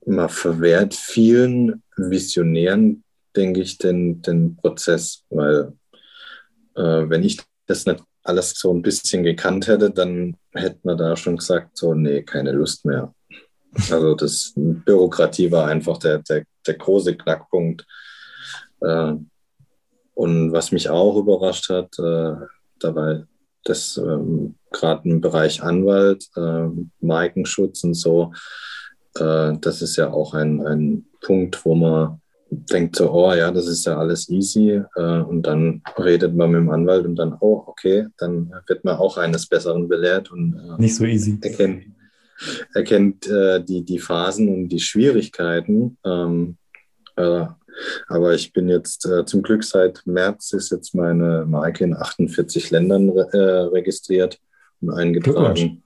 man 0.05 0.29
verwehrt 0.29 0.93
vielen 0.93 1.83
Visionären, 1.95 3.03
denke 3.35 3.61
ich, 3.61 3.77
den, 3.77 4.21
den 4.21 4.57
Prozess, 4.57 5.23
weil 5.29 5.73
äh, 6.75 7.09
wenn 7.09 7.23
ich 7.23 7.39
das 7.67 7.85
nicht 7.85 8.03
alles 8.23 8.51
so 8.51 8.73
ein 8.73 8.81
bisschen 8.81 9.23
gekannt 9.23 9.67
hätte, 9.67 9.91
dann 9.91 10.37
hätte 10.53 10.79
man 10.83 10.97
da 10.97 11.15
schon 11.15 11.37
gesagt, 11.37 11.77
so, 11.77 11.93
nee, 11.93 12.23
keine 12.23 12.51
Lust 12.51 12.85
mehr. 12.85 13.13
Also 13.89 14.15
das 14.15 14.53
Bürokratie 14.55 15.51
war 15.51 15.67
einfach 15.67 15.97
der, 15.97 16.19
der, 16.19 16.43
der 16.65 16.73
große 16.75 17.15
Knackpunkt. 17.15 17.85
Äh, 18.81 19.13
und 20.13 20.51
was 20.51 20.71
mich 20.71 20.89
auch 20.89 21.17
überrascht 21.17 21.69
hat, 21.69 21.97
äh, 21.99 22.35
dabei 22.79 23.23
das 23.63 23.97
ähm, 23.97 24.55
gerade 24.71 25.07
im 25.09 25.21
Bereich 25.21 25.63
Anwalt, 25.63 26.29
äh, 26.35 26.67
Markenschutz 26.99 27.83
und 27.83 27.93
so, 27.93 28.33
äh, 29.15 29.53
das 29.59 29.81
ist 29.81 29.95
ja 29.95 30.11
auch 30.11 30.33
ein, 30.33 30.65
ein 30.65 31.05
Punkt, 31.21 31.63
wo 31.65 31.75
man 31.75 32.21
denkt 32.55 32.95
so, 32.95 33.11
oh 33.11 33.33
ja, 33.33 33.51
das 33.51 33.67
ist 33.67 33.85
ja 33.85 33.97
alles 33.97 34.29
easy. 34.29 34.81
Äh, 34.95 35.19
und 35.21 35.43
dann 35.43 35.81
redet 35.97 36.35
man 36.35 36.51
mit 36.51 36.61
dem 36.61 36.69
Anwalt 36.69 37.05
und 37.05 37.15
dann, 37.15 37.35
oh, 37.39 37.63
okay, 37.65 38.07
dann 38.17 38.51
wird 38.67 38.83
man 38.83 38.97
auch 38.97 39.17
eines 39.17 39.47
Besseren 39.47 39.87
belehrt 39.87 40.31
und 40.31 40.55
äh, 40.55 40.81
nicht 40.81 40.95
so 40.95 41.05
easy. 41.05 41.37
Erkennt, 41.41 41.85
erkennt 42.73 43.27
äh, 43.27 43.63
die, 43.63 43.83
die 43.83 43.99
Phasen 43.99 44.49
und 44.49 44.69
die 44.69 44.79
Schwierigkeiten. 44.79 45.97
Ähm, 46.05 46.57
äh, 47.15 47.45
aber 48.07 48.35
ich 48.35 48.53
bin 48.53 48.69
jetzt 48.69 49.09
zum 49.25 49.41
Glück 49.41 49.63
seit 49.63 50.05
März 50.05 50.53
ist 50.53 50.71
jetzt 50.71 50.93
meine 50.93 51.43
Marke 51.47 51.83
in 51.83 51.95
48 51.95 52.69
Ländern 52.69 53.09
re 53.09 53.71
registriert 53.73 54.39
und 54.79 54.91
eingetragen. 54.91 55.81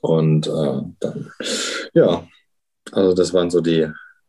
Und 0.00 0.46
dann, 0.46 1.32
ja, 1.94 2.24
also 2.92 3.12
das 3.12 3.34
waren 3.34 3.50
so 3.50 3.60
die 3.60 3.88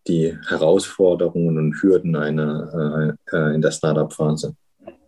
die 0.10 0.38
Herausforderungen 0.48 1.58
und 1.58 1.82
Hürden 1.82 2.16
einer, 2.16 3.16
äh, 3.32 3.36
äh, 3.36 3.56
in 3.56 3.62
der 3.62 3.72
Startup-Phase. 3.72 4.56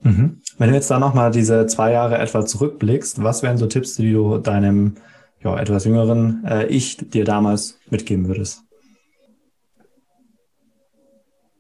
Mhm. 0.02 0.42
Wenn 0.58 0.70
du 0.70 0.76
jetzt 0.76 0.90
da 0.90 1.00
nochmal 1.00 1.32
diese 1.32 1.66
zwei 1.66 1.92
Jahre 1.92 2.18
etwa 2.18 2.46
zurückblickst, 2.46 3.22
was 3.24 3.44
wären 3.44 3.58
so 3.58 3.68
Tipps, 3.68 3.96
die 3.96 4.14
du 4.14 4.38
deinem 4.38 4.96
ja, 5.44 5.60
etwas 5.60 5.86
jüngeren 5.86 6.44
äh, 6.46 6.68
Ich 6.68 6.98
dir 6.98 7.26
damals 7.26 7.80
mitgeben 7.90 8.28
würdest? 8.28 8.64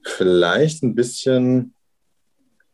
Vielleicht 0.03 0.83
ein 0.83 0.95
bisschen 0.95 1.74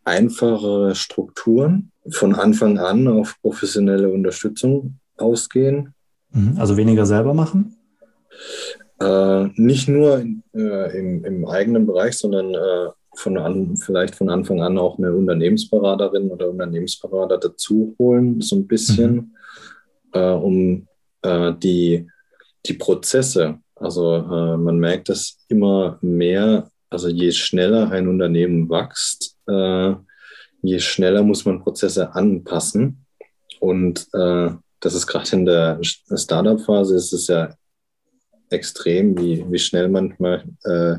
einfachere 0.03 0.95
Strukturen, 0.95 1.91
von 2.09 2.35
Anfang 2.35 2.77
an 2.77 3.07
auf 3.07 3.35
professionelle 3.41 4.09
Unterstützung 4.09 4.99
ausgehen. 5.17 5.93
Mhm. 6.31 6.55
Also 6.57 6.77
weniger 6.77 7.05
selber 7.05 7.33
machen? 7.33 7.75
Äh, 8.99 9.49
nicht 9.55 9.87
nur 9.87 10.25
äh, 10.55 10.97
im, 10.99 11.23
im, 11.23 11.47
eigenen 11.47 11.85
Bereich, 11.85 12.17
sondern 12.17 12.55
äh, 12.55 12.89
von 13.15 13.37
an, 13.37 13.77
vielleicht 13.77 14.15
von 14.15 14.29
Anfang 14.29 14.61
an 14.61 14.77
auch 14.79 14.97
eine 14.97 15.13
Unternehmensberaterin 15.13 16.31
oder 16.31 16.49
Unternehmensberater 16.49 17.37
dazu 17.37 17.95
holen, 17.99 18.41
so 18.41 18.55
ein 18.55 18.67
bisschen, 18.67 19.13
mhm. 19.13 19.31
Äh, 20.13 20.31
um 20.31 20.87
äh, 21.21 21.53
die, 21.61 22.07
die 22.65 22.73
Prozesse, 22.73 23.59
also 23.75 24.19
man 24.57 24.79
merkt 24.79 25.09
das 25.09 25.37
immer 25.49 25.99
mehr, 26.01 26.71
also 26.89 27.09
je 27.09 27.31
schneller 27.31 27.91
ein 27.91 28.07
Unternehmen 28.07 28.67
wächst, 28.69 29.37
je 29.47 30.79
schneller 30.79 31.21
muss 31.21 31.45
man 31.45 31.61
Prozesse 31.61 32.15
anpassen. 32.15 33.05
Und 33.59 34.07
das 34.11 34.93
ist 34.95 35.05
gerade 35.05 35.35
in 35.35 35.45
der 35.45 35.79
Startup-Phase, 35.83 36.95
ist 36.95 37.13
es 37.13 37.27
ja 37.27 37.53
extrem, 38.49 39.17
wie, 39.17 39.45
wie 39.49 39.59
schnell 39.59 39.89
manchmal 39.89 40.43
äh, 40.63 40.97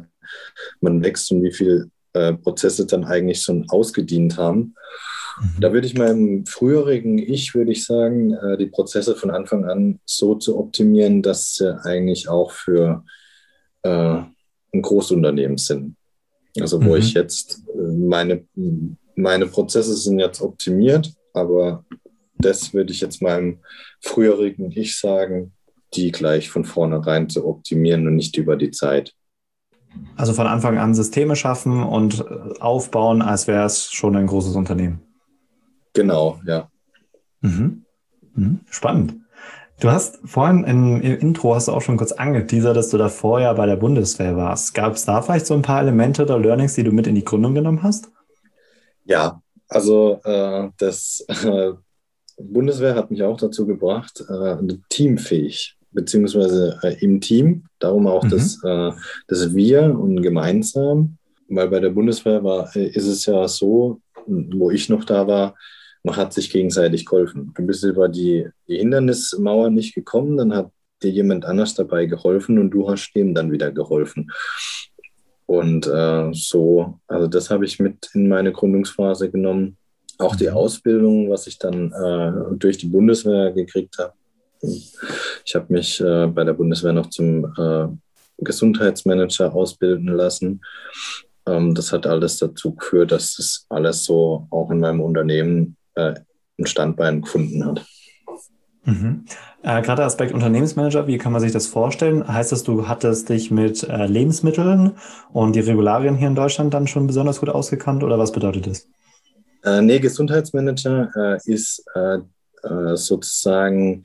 man 0.80 1.02
wächst 1.02 1.30
und 1.32 1.42
wie 1.42 1.52
viele 1.52 1.90
äh, 2.12 2.34
Prozesse 2.34 2.86
dann 2.86 3.04
eigentlich 3.04 3.42
schon 3.42 3.68
ausgedient 3.68 4.36
haben. 4.36 4.74
Mhm. 5.40 5.60
Da 5.60 5.72
würde 5.72 5.86
ich 5.86 5.96
meinem 5.96 6.46
früheren 6.46 7.18
Ich, 7.18 7.54
würde 7.54 7.72
ich 7.72 7.84
sagen, 7.84 8.34
äh, 8.34 8.56
die 8.56 8.66
Prozesse 8.66 9.16
von 9.16 9.30
Anfang 9.30 9.64
an 9.64 10.00
so 10.04 10.34
zu 10.34 10.58
optimieren, 10.58 11.22
dass 11.22 11.54
sie 11.54 11.78
eigentlich 11.84 12.28
auch 12.28 12.50
für 12.52 13.04
äh, 13.82 14.22
ein 14.72 14.82
Großunternehmen 14.82 15.58
sind. 15.58 15.96
Also 16.60 16.82
wo 16.82 16.90
mhm. 16.90 16.96
ich 16.96 17.14
jetzt, 17.14 17.62
äh, 17.74 17.80
meine, 17.80 18.44
meine 19.14 19.46
Prozesse 19.46 19.96
sind 19.96 20.18
jetzt 20.18 20.40
optimiert, 20.40 21.12
aber 21.32 21.84
das 22.38 22.72
würde 22.72 22.92
ich 22.92 23.00
jetzt 23.00 23.20
meinem 23.20 23.58
früheren 24.00 24.70
Ich 24.72 24.98
sagen, 24.98 25.52
die 25.94 26.12
gleich 26.12 26.50
von 26.50 26.64
vornherein 26.64 27.28
zu 27.28 27.46
optimieren 27.46 28.06
und 28.06 28.16
nicht 28.16 28.36
über 28.36 28.56
die 28.56 28.70
Zeit. 28.70 29.14
Also 30.16 30.32
von 30.32 30.46
Anfang 30.46 30.78
an 30.78 30.94
Systeme 30.94 31.36
schaffen 31.36 31.82
und 31.82 32.20
äh, 32.20 32.60
aufbauen, 32.60 33.22
als 33.22 33.46
wäre 33.46 33.64
es 33.64 33.90
schon 33.90 34.16
ein 34.16 34.26
großes 34.26 34.54
Unternehmen. 34.54 35.00
Genau, 35.94 36.40
ja. 36.46 36.68
Mhm. 37.40 37.84
Mhm. 38.34 38.60
Spannend. 38.70 39.16
Du 39.80 39.90
hast 39.90 40.18
vorhin 40.24 40.64
im, 40.64 41.00
Intro 41.00 41.54
hast 41.54 41.68
du 41.68 41.72
auch 41.72 41.82
schon 41.82 41.96
kurz 41.96 42.10
angeteasert, 42.10 42.76
dass 42.76 42.90
du 42.90 42.98
da 42.98 43.08
vorher 43.08 43.54
bei 43.54 43.66
der 43.66 43.76
Bundeswehr 43.76 44.36
warst. 44.36 44.74
Gab 44.74 44.94
es 44.94 45.04
da 45.04 45.22
vielleicht 45.22 45.46
so 45.46 45.54
ein 45.54 45.62
paar 45.62 45.80
Elemente 45.80 46.24
oder 46.24 46.38
Learnings, 46.38 46.74
die 46.74 46.82
du 46.82 46.90
mit 46.90 47.06
in 47.06 47.14
die 47.14 47.24
Gründung 47.24 47.54
genommen 47.54 47.82
hast? 47.84 48.10
Ja, 49.04 49.40
also 49.68 50.20
äh, 50.24 50.68
das 50.78 51.24
äh, 51.28 51.72
Bundeswehr 52.38 52.96
hat 52.96 53.10
mich 53.10 53.22
auch 53.22 53.36
dazu 53.36 53.66
gebracht, 53.66 54.24
äh, 54.28 54.56
teamfähig 54.88 55.77
beziehungsweise 55.92 56.78
äh, 56.82 56.96
im 57.00 57.20
Team. 57.20 57.64
Darum 57.78 58.06
auch 58.06 58.24
mhm. 58.24 58.30
das, 58.30 58.62
äh, 58.64 58.92
das 59.26 59.54
Wir 59.54 59.82
und 59.98 60.22
gemeinsam. 60.22 61.16
Weil 61.48 61.68
bei 61.68 61.80
der 61.80 61.90
Bundeswehr 61.90 62.44
war, 62.44 62.74
äh, 62.76 62.88
ist 62.88 63.06
es 63.06 63.26
ja 63.26 63.46
so, 63.48 64.00
wo 64.26 64.70
ich 64.70 64.88
noch 64.88 65.04
da 65.04 65.26
war, 65.26 65.54
man 66.02 66.16
hat 66.16 66.32
sich 66.32 66.50
gegenseitig 66.50 67.06
geholfen. 67.06 67.52
Du 67.56 67.66
bist 67.66 67.84
über 67.84 68.08
die, 68.08 68.48
die 68.68 68.78
Hindernismauer 68.78 69.70
nicht 69.70 69.94
gekommen, 69.94 70.36
dann 70.36 70.54
hat 70.54 70.70
dir 71.02 71.10
jemand 71.10 71.44
anders 71.44 71.74
dabei 71.74 72.06
geholfen 72.06 72.58
und 72.58 72.70
du 72.70 72.88
hast 72.88 73.12
dem 73.14 73.34
dann 73.34 73.52
wieder 73.52 73.70
geholfen. 73.72 74.30
Und 75.46 75.86
äh, 75.86 76.30
so, 76.32 76.98
also 77.06 77.26
das 77.26 77.50
habe 77.50 77.64
ich 77.64 77.78
mit 77.78 78.10
in 78.14 78.28
meine 78.28 78.52
Gründungsphase 78.52 79.30
genommen. 79.30 79.76
Auch 80.18 80.36
die 80.36 80.48
mhm. 80.48 80.54
Ausbildung, 80.54 81.30
was 81.30 81.46
ich 81.46 81.58
dann 81.58 81.92
äh, 81.92 82.56
durch 82.56 82.78
die 82.78 82.88
Bundeswehr 82.88 83.52
gekriegt 83.52 83.98
habe, 83.98 84.12
ich 84.62 85.54
habe 85.54 85.72
mich 85.72 86.00
äh, 86.00 86.26
bei 86.26 86.44
der 86.44 86.54
Bundeswehr 86.54 86.92
noch 86.92 87.10
zum 87.10 87.44
äh, 87.56 87.88
Gesundheitsmanager 88.38 89.54
ausbilden 89.54 90.08
lassen. 90.08 90.60
Ähm, 91.46 91.74
das 91.74 91.92
hat 91.92 92.06
alles 92.06 92.38
dazu 92.38 92.74
geführt, 92.74 93.12
dass 93.12 93.36
das 93.36 93.66
alles 93.68 94.04
so 94.04 94.46
auch 94.50 94.70
in 94.70 94.80
meinem 94.80 95.00
Unternehmen 95.00 95.76
äh, 95.94 96.14
ein 96.58 96.66
Standbein 96.66 97.22
gefunden 97.22 97.64
hat. 97.64 97.84
Mhm. 98.84 99.24
Äh, 99.62 99.82
Gerade 99.82 100.04
Aspekt 100.04 100.32
Unternehmensmanager, 100.32 101.06
wie 101.06 101.18
kann 101.18 101.32
man 101.32 101.40
sich 101.40 101.52
das 101.52 101.66
vorstellen? 101.66 102.26
Heißt 102.26 102.52
das, 102.52 102.62
du 102.62 102.88
hattest 102.88 103.28
dich 103.28 103.50
mit 103.50 103.82
äh, 103.82 104.06
Lebensmitteln 104.06 104.92
und 105.32 105.56
die 105.56 105.60
Regularien 105.60 106.16
hier 106.16 106.28
in 106.28 106.34
Deutschland 106.34 106.72
dann 106.74 106.86
schon 106.86 107.06
besonders 107.06 107.40
gut 107.40 107.50
ausgekannt 107.50 108.02
oder 108.02 108.18
was 108.18 108.32
bedeutet 108.32 108.66
das? 108.66 108.88
Äh, 109.64 109.82
nee, 109.82 109.98
Gesundheitsmanager 109.98 111.10
äh, 111.16 111.52
ist 111.52 111.84
äh, 111.94 112.18
äh, 112.62 112.96
sozusagen 112.96 114.04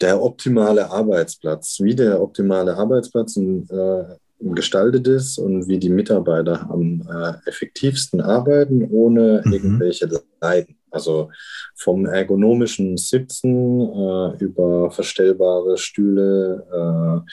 der 0.00 0.22
optimale 0.22 0.90
Arbeitsplatz, 0.90 1.78
wie 1.80 1.94
der 1.94 2.20
optimale 2.20 2.76
Arbeitsplatz 2.76 3.36
äh, 3.36 4.04
gestaltet 4.40 5.08
ist 5.08 5.38
und 5.38 5.66
wie 5.68 5.78
die 5.78 5.88
Mitarbeiter 5.88 6.68
am 6.70 7.02
äh, 7.10 7.48
effektivsten 7.48 8.20
arbeiten, 8.20 8.86
ohne 8.90 9.42
mhm. 9.44 9.52
irgendwelche 9.52 10.08
Leiden. 10.40 10.76
Also 10.90 11.30
vom 11.74 12.06
ergonomischen 12.06 12.96
Sitzen 12.96 13.80
äh, 13.80 14.36
über 14.44 14.90
verstellbare 14.90 15.76
Stühle, 15.78 16.64
äh, 16.72 17.30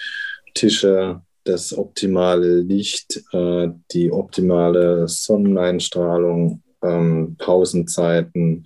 Tische, 0.53 1.21
das 1.43 1.77
optimale 1.77 2.61
Licht, 2.61 3.21
äh, 3.31 3.69
die 3.91 4.11
optimale 4.11 5.07
Sonneneinstrahlung, 5.07 6.61
ähm, 6.81 7.35
Pausenzeiten, 7.37 8.63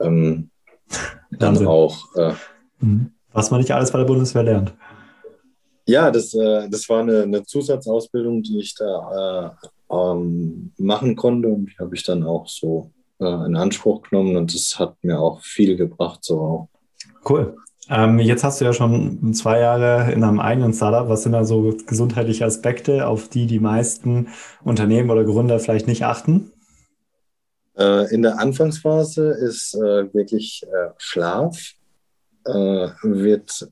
ähm, 0.00 0.50
dann 1.30 1.66
auch 1.66 2.14
äh, 2.16 2.34
mhm. 2.80 3.12
Was 3.32 3.50
man 3.50 3.60
nicht 3.60 3.72
alles 3.72 3.90
bei 3.90 3.98
der 3.98 4.06
Bundeswehr 4.06 4.42
lernt. 4.42 4.74
Ja, 5.86 6.10
das, 6.10 6.32
äh, 6.34 6.68
das 6.68 6.88
war 6.88 7.00
eine, 7.00 7.22
eine, 7.22 7.44
Zusatzausbildung, 7.44 8.42
die 8.42 8.60
ich 8.60 8.74
da 8.74 9.56
äh, 9.90 9.94
ähm, 9.94 10.72
machen 10.78 11.16
konnte 11.16 11.48
und 11.48 11.66
die 11.66 11.76
habe 11.78 11.94
ich 11.94 12.04
dann 12.04 12.22
auch 12.22 12.46
so 12.46 12.90
äh, 13.20 13.46
in 13.46 13.56
Anspruch 13.56 14.02
genommen 14.02 14.36
und 14.36 14.54
das 14.54 14.78
hat 14.78 14.94
mir 15.02 15.18
auch 15.18 15.40
viel 15.42 15.76
gebracht, 15.76 16.20
so 16.22 16.40
auch. 16.40 16.68
Cool. 17.28 17.56
Ähm, 17.88 18.20
jetzt 18.20 18.44
hast 18.44 18.60
du 18.60 18.64
ja 18.64 18.72
schon 18.72 19.34
zwei 19.34 19.58
Jahre 19.58 20.12
in 20.12 20.22
einem 20.22 20.38
eigenen 20.38 20.72
Startup. 20.72 21.08
Was 21.08 21.24
sind 21.24 21.32
da 21.32 21.44
so 21.44 21.76
gesundheitliche 21.84 22.44
Aspekte, 22.44 23.08
auf 23.08 23.28
die 23.28 23.46
die 23.46 23.58
meisten 23.58 24.28
Unternehmen 24.62 25.10
oder 25.10 25.24
Gründer 25.24 25.58
vielleicht 25.58 25.88
nicht 25.88 26.04
achten? 26.04 26.52
Äh, 27.76 28.12
in 28.14 28.22
der 28.22 28.38
Anfangsphase 28.38 29.30
ist 29.30 29.74
äh, 29.74 30.14
wirklich 30.14 30.64
Schlaf, 30.96 31.74
äh, 32.44 32.88
wird, 33.02 33.68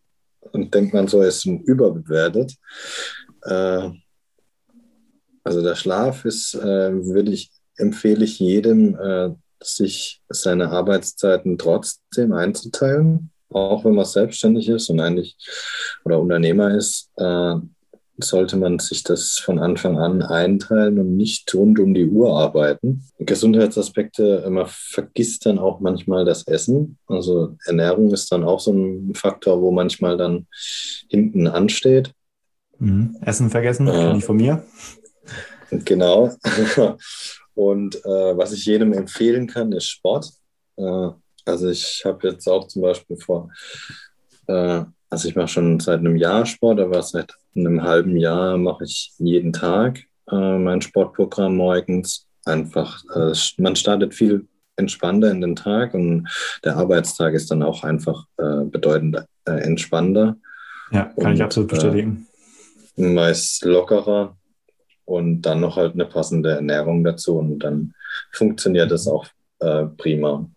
und 0.52 0.74
denkt 0.74 0.94
man 0.94 1.08
so, 1.08 1.22
ist 1.22 1.44
überbewertet. 1.46 2.54
Äh, 3.42 3.90
also 5.44 5.62
der 5.62 5.74
Schlaf 5.74 6.24
ist, 6.24 6.54
äh, 6.54 6.92
würde 6.92 7.32
ich, 7.32 7.50
empfehle 7.76 8.24
ich 8.24 8.38
jedem, 8.38 9.36
sich 9.62 10.22
seine 10.28 10.70
Arbeitszeiten 10.70 11.56
trotzdem 11.56 12.32
einzuteilen 12.32 13.30
auch 13.52 13.84
wenn 13.84 13.94
man 13.94 14.04
selbstständig 14.04 14.68
ist 14.68 14.88
und 14.90 15.00
eigentlich 15.00 15.36
oder 16.04 16.20
Unternehmer 16.20 16.74
ist, 16.74 17.10
äh, 17.16 17.54
sollte 18.22 18.56
man 18.56 18.78
sich 18.78 19.02
das 19.02 19.38
von 19.38 19.58
Anfang 19.58 19.98
an 19.98 20.22
einteilen 20.22 20.98
und 20.98 21.16
nicht 21.16 21.52
rund 21.54 21.78
um 21.78 21.94
die 21.94 22.06
Uhr 22.06 22.38
arbeiten. 22.38 23.04
Gesundheitsaspekte, 23.18 24.46
man 24.50 24.66
vergisst 24.68 25.46
dann 25.46 25.58
auch 25.58 25.80
manchmal 25.80 26.24
das 26.24 26.46
Essen. 26.46 26.98
Also 27.06 27.56
Ernährung 27.66 28.12
ist 28.12 28.30
dann 28.32 28.44
auch 28.44 28.60
so 28.60 28.72
ein 28.72 29.14
Faktor, 29.14 29.60
wo 29.60 29.70
manchmal 29.70 30.16
dann 30.16 30.46
hinten 31.08 31.46
ansteht. 31.46 32.12
Mhm. 32.78 33.16
Essen 33.20 33.50
vergessen, 33.50 33.86
äh, 33.88 34.14
nicht 34.14 34.26
von 34.26 34.36
mir. 34.36 34.64
Genau. 35.70 36.34
Und 37.54 37.96
äh, 38.04 38.36
was 38.36 38.52
ich 38.52 38.64
jedem 38.64 38.92
empfehlen 38.92 39.46
kann, 39.46 39.72
ist 39.72 39.86
Sport. 39.86 40.32
Äh, 40.76 41.10
also 41.44 41.68
ich 41.68 42.02
habe 42.04 42.28
jetzt 42.28 42.48
auch 42.48 42.66
zum 42.68 42.82
Beispiel 42.82 43.16
vor, 43.16 43.50
äh, 44.46 44.84
also 45.08 45.28
ich 45.28 45.36
mache 45.36 45.48
schon 45.48 45.80
seit 45.80 46.00
einem 46.00 46.16
Jahr 46.16 46.46
Sport, 46.46 46.80
aber 46.80 47.02
seit 47.02 47.34
einem 47.54 47.82
halben 47.82 48.16
Jahr 48.16 48.56
mache 48.58 48.84
ich 48.84 49.12
jeden 49.18 49.52
Tag 49.52 50.00
äh, 50.30 50.58
mein 50.58 50.80
Sportprogramm 50.80 51.56
morgens. 51.56 52.26
Einfach, 52.44 53.02
äh, 53.14 53.32
man 53.58 53.76
startet 53.76 54.14
viel 54.14 54.46
entspannter 54.76 55.30
in 55.30 55.40
den 55.40 55.56
Tag 55.56 55.94
und 55.94 56.28
der 56.64 56.76
Arbeitstag 56.76 57.34
ist 57.34 57.50
dann 57.50 57.62
auch 57.62 57.84
einfach 57.84 58.24
äh, 58.38 58.64
bedeutend 58.64 59.24
äh, 59.44 59.52
entspannter. 59.52 60.36
Ja, 60.90 61.04
kann 61.04 61.26
und, 61.26 61.34
ich 61.34 61.42
absolut 61.42 61.72
äh, 61.72 61.74
bestätigen. 61.74 62.26
meist 62.96 63.64
lockerer 63.64 64.36
und 65.04 65.42
dann 65.42 65.60
noch 65.60 65.76
halt 65.76 65.94
eine 65.94 66.06
passende 66.06 66.52
Ernährung 66.52 67.04
dazu 67.04 67.36
und 67.38 67.58
dann 67.60 67.94
funktioniert 68.32 68.90
es 68.90 69.06
auch 69.06 69.26
äh, 69.60 69.84
prima. 69.84 70.48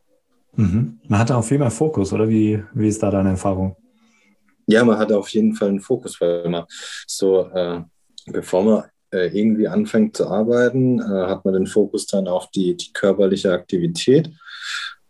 Mhm. 0.56 1.00
Man 1.08 1.20
hat 1.20 1.32
auch 1.32 1.44
viel 1.44 1.58
mehr 1.58 1.72
Fokus, 1.72 2.14
oder 2.14 2.30
wie, 2.30 2.64
wie 2.74 2.88
ist 2.88 3.02
da 3.02 3.10
deine 3.10 3.32
Erfahrung? 3.32 3.76
Ja, 4.68 4.84
man 4.84 4.98
hat 4.98 5.12
auf 5.12 5.30
jeden 5.30 5.56
Fall 5.56 5.70
einen 5.70 5.82
Fokus, 5.82 6.20
weil 6.22 6.48
man 6.48 6.66
so, 7.08 7.50
äh, 7.54 7.82
bevor 8.28 8.64
man 8.64 8.84
äh, 9.14 9.28
irgendwie 9.28 9.68
anfängt 9.68 10.18
zu 10.18 10.28
arbeiten, 10.28 11.00
äh, 11.00 11.28
hat 11.28 11.46
man 11.46 11.54
den 11.54 11.68
Fokus 11.68 12.08
dann 12.08 12.28
auf 12.28 12.50
die, 12.52 12.76
die 12.76 12.92
körperliche 12.94 13.52
Aktivität, 13.52 14.32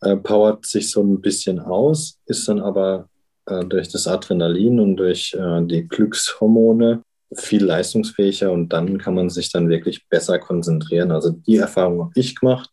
äh, 0.02 0.18
powert 0.18 0.66
sich 0.66 0.92
so 0.92 1.02
ein 1.02 1.22
bisschen 1.22 1.60
aus, 1.60 2.20
ist 2.26 2.48
dann 2.50 2.60
aber 2.60 3.08
äh, 3.46 3.64
durch 3.64 3.90
das 3.90 4.08
Adrenalin 4.08 4.80
und 4.80 4.98
durch 4.98 5.34
äh, 5.34 5.62
die 5.66 5.88
Glückshormone 5.88 7.02
viel 7.36 7.64
leistungsfähiger 7.64 8.52
und 8.52 8.74
dann 8.74 8.98
kann 8.98 9.16
man 9.16 9.30
sich 9.30 9.52
dann 9.52 9.70
wirklich 9.70 10.08
besser 10.08 10.38
konzentrieren. 10.38 11.12
Also 11.12 11.32
die 11.32 11.58
Erfahrung 11.58 12.02
habe 12.02 12.12
ich 12.16 12.36
gemacht. 12.36 12.70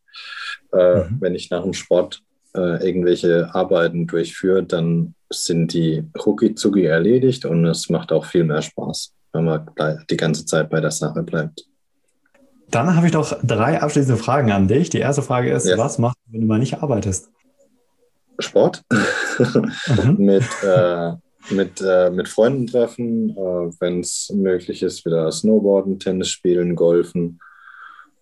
Mhm. 0.72 1.16
Wenn 1.18 1.34
ich 1.34 1.50
nach 1.50 1.62
dem 1.62 1.72
Sport 1.72 2.20
irgendwelche 2.54 3.52
Arbeiten 3.54 4.06
durchführt, 4.06 4.72
dann 4.72 5.14
sind 5.30 5.72
die 5.72 6.04
rucki 6.24 6.54
zucki 6.54 6.84
erledigt 6.84 7.44
und 7.44 7.64
es 7.64 7.88
macht 7.88 8.12
auch 8.12 8.24
viel 8.24 8.44
mehr 8.44 8.62
Spaß, 8.62 9.12
wenn 9.32 9.44
man 9.44 9.70
die 10.10 10.16
ganze 10.16 10.44
Zeit 10.44 10.70
bei 10.70 10.80
der 10.80 10.90
Sache 10.90 11.22
bleibt. 11.22 11.64
Dann 12.70 12.94
habe 12.94 13.06
ich 13.06 13.12
noch 13.12 13.36
drei 13.42 13.80
abschließende 13.80 14.20
Fragen 14.20 14.52
an 14.52 14.68
dich. 14.68 14.90
Die 14.90 14.98
erste 14.98 15.22
Frage 15.22 15.52
ist, 15.52 15.66
ja. 15.66 15.76
was 15.76 15.98
machst 15.98 16.18
du, 16.26 16.32
wenn 16.32 16.42
du 16.42 16.46
mal 16.46 16.58
nicht 16.58 16.78
arbeitest? 16.82 17.28
Sport. 18.38 18.82
mhm. 19.38 20.16
mit, 20.18 20.44
äh, 20.62 21.12
mit, 21.50 21.80
äh, 21.80 22.10
mit 22.10 22.28
Freunden 22.28 22.66
treffen, 22.66 23.30
äh, 23.30 23.70
wenn 23.80 24.00
es 24.00 24.30
möglich 24.34 24.82
ist, 24.82 25.04
wieder 25.04 25.30
Snowboarden, 25.32 25.98
Tennis 25.98 26.28
spielen, 26.28 26.76
Golfen 26.76 27.40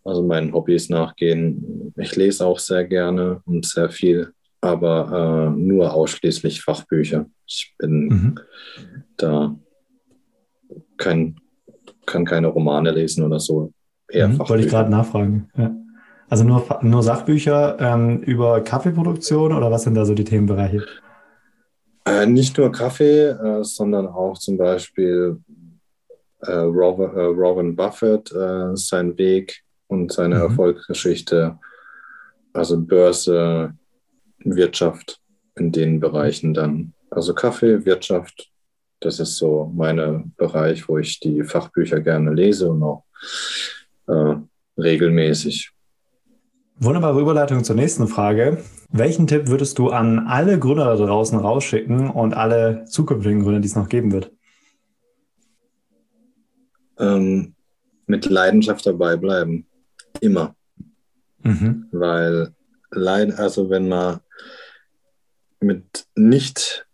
also 0.08 0.22
meinen 0.22 0.52
Hobbys 0.52 0.88
nachgehen. 0.88 1.92
Ich 1.96 2.16
lese 2.16 2.46
auch 2.46 2.58
sehr 2.58 2.84
gerne 2.84 3.42
und 3.44 3.66
sehr 3.66 3.90
viel, 3.90 4.32
aber 4.60 5.52
äh, 5.54 5.58
nur 5.58 5.92
ausschließlich 5.92 6.62
Fachbücher. 6.62 7.26
Ich 7.46 7.74
bin 7.78 8.08
mhm. 8.08 8.40
da 9.16 9.56
kein, 10.96 11.36
kann 12.06 12.24
keine 12.24 12.48
Romane 12.48 12.90
lesen 12.90 13.24
oder 13.24 13.40
so. 13.40 13.72
Eher 14.08 14.28
mhm, 14.28 14.38
Wollte 14.38 14.64
ich 14.64 14.70
gerade 14.70 14.90
nachfragen. 14.90 15.48
Ja. 15.56 15.74
Also 16.30 16.44
nur, 16.44 16.66
nur 16.82 17.02
Sachbücher 17.02 17.76
ähm, 17.80 18.20
über 18.20 18.60
Kaffeeproduktion 18.60 19.52
oder 19.52 19.70
was 19.70 19.84
sind 19.84 19.94
da 19.94 20.04
so 20.04 20.14
die 20.14 20.24
Themenbereiche? 20.24 20.84
Äh, 22.04 22.26
nicht 22.26 22.58
nur 22.58 22.70
Kaffee, 22.70 23.28
äh, 23.28 23.64
sondern 23.64 24.06
auch 24.06 24.36
zum 24.36 24.58
Beispiel 24.58 25.38
äh, 26.40 26.52
Robin, 26.52 27.10
äh, 27.16 27.20
Robin 27.20 27.74
Buffett, 27.74 28.30
äh, 28.32 28.76
sein 28.76 29.16
Weg 29.16 29.62
und 29.86 30.12
seine 30.12 30.36
mhm. 30.36 30.42
Erfolgsgeschichte, 30.42 31.58
also 32.52 32.78
Börse, 32.78 33.74
Wirtschaft 34.44 35.20
in 35.56 35.72
den 35.72 36.00
Bereichen 36.00 36.54
dann. 36.54 36.94
Also 37.10 37.34
Kaffee, 37.34 37.84
Wirtschaft, 37.84 38.50
das 39.00 39.20
ist 39.20 39.36
so 39.36 39.72
mein 39.74 40.32
Bereich, 40.36 40.88
wo 40.88 40.98
ich 40.98 41.20
die 41.20 41.42
Fachbücher 41.42 42.00
gerne 42.00 42.32
lese 42.32 42.70
und 42.70 42.82
auch 42.82 43.04
äh, 44.06 44.36
regelmäßig. 44.76 45.72
Wunderbare 46.80 47.20
Überleitung 47.20 47.64
zur 47.64 47.76
nächsten 47.76 48.06
Frage. 48.06 48.58
Welchen 48.90 49.26
Tipp 49.26 49.48
würdest 49.48 49.78
du 49.78 49.90
an 49.90 50.20
alle 50.20 50.58
Gründer 50.58 50.84
da 50.84 50.96
draußen 50.96 51.38
rausschicken 51.38 52.08
und 52.08 52.34
alle 52.34 52.84
zukünftigen 52.84 53.42
Gründer, 53.42 53.60
die 53.60 53.66
es 53.66 53.74
noch 53.74 53.88
geben 53.88 54.12
wird? 54.12 54.32
Ähm, 56.98 57.54
mit 58.06 58.26
Leidenschaft 58.26 58.86
dabei 58.86 59.16
bleiben. 59.16 59.66
Immer. 60.20 60.54
Mhm. 61.42 61.86
Weil, 61.92 62.54
also 62.90 63.70
wenn 63.70 63.88
man 63.88 64.20
mit 65.60 66.06
nicht, 66.14 66.86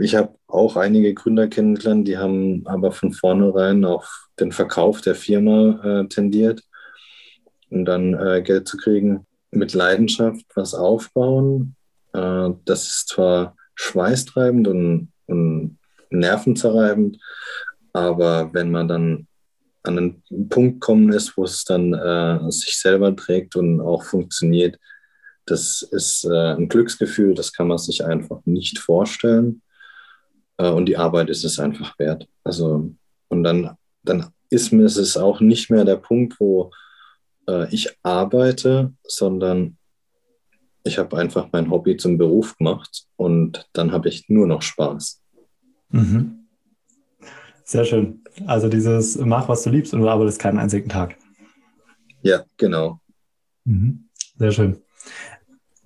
ich 0.00 0.14
habe 0.14 0.36
auch 0.46 0.76
einige 0.76 1.14
Gründer 1.14 1.48
kennengelernt, 1.48 2.06
die 2.06 2.18
haben 2.18 2.66
aber 2.66 2.92
von 2.92 3.12
vornherein 3.12 3.84
auf 3.84 4.28
den 4.38 4.52
Verkauf 4.52 5.00
der 5.00 5.14
Firma 5.14 5.80
äh, 6.02 6.08
tendiert, 6.08 6.62
um 7.70 7.84
dann 7.84 8.14
äh, 8.14 8.42
Geld 8.42 8.68
zu 8.68 8.76
kriegen. 8.76 9.26
Mit 9.50 9.72
Leidenschaft 9.72 10.44
was 10.54 10.74
aufbauen, 10.74 11.76
äh, 12.12 12.50
das 12.64 12.88
ist 12.88 13.08
zwar 13.08 13.56
schweißtreibend 13.74 14.68
und, 14.68 15.12
und 15.26 15.78
nervenzerreibend, 16.10 17.18
aber 17.92 18.52
wenn 18.52 18.70
man 18.70 18.88
dann 18.88 19.26
an 19.84 19.98
einen 19.98 20.48
Punkt 20.48 20.80
kommen 20.80 21.12
ist, 21.12 21.36
wo 21.36 21.44
es 21.44 21.64
dann 21.64 21.92
äh, 21.92 22.50
sich 22.50 22.78
selber 22.78 23.14
trägt 23.14 23.54
und 23.54 23.80
auch 23.80 24.02
funktioniert. 24.02 24.78
Das 25.46 25.82
ist 25.82 26.24
äh, 26.24 26.54
ein 26.54 26.68
Glücksgefühl, 26.68 27.34
das 27.34 27.52
kann 27.52 27.68
man 27.68 27.78
sich 27.78 28.04
einfach 28.04 28.40
nicht 28.44 28.78
vorstellen. 28.78 29.62
Äh, 30.56 30.70
und 30.70 30.86
die 30.86 30.96
Arbeit 30.96 31.30
ist 31.30 31.44
es 31.44 31.58
einfach 31.58 31.98
wert. 31.98 32.28
Also, 32.44 32.94
und 33.28 33.44
dann, 33.44 33.76
dann 34.02 34.30
ist 34.50 34.72
mir 34.72 34.84
es 34.84 35.16
auch 35.16 35.40
nicht 35.40 35.70
mehr 35.70 35.84
der 35.84 35.96
Punkt, 35.96 36.38
wo 36.38 36.70
äh, 37.48 37.72
ich 37.74 37.96
arbeite, 38.02 38.92
sondern 39.06 39.76
ich 40.84 40.98
habe 40.98 41.16
einfach 41.16 41.48
mein 41.52 41.70
Hobby 41.70 41.96
zum 41.96 42.18
Beruf 42.18 42.56
gemacht 42.56 43.06
und 43.16 43.68
dann 43.72 43.92
habe 43.92 44.08
ich 44.08 44.28
nur 44.28 44.46
noch 44.46 44.62
Spaß. 44.62 45.22
Mhm. 45.88 46.46
Sehr 47.64 47.84
schön. 47.84 48.22
Also 48.46 48.68
dieses 48.68 49.16
mach, 49.16 49.48
was 49.48 49.62
du 49.62 49.70
liebst 49.70 49.94
und 49.94 50.02
du 50.02 50.08
arbeitest 50.08 50.38
keinen 50.38 50.58
einzigen 50.58 50.88
Tag. 50.88 51.16
Ja, 52.22 52.44
genau. 52.56 53.00
Mhm. 53.64 54.08
Sehr 54.36 54.52
schön. 54.52 54.82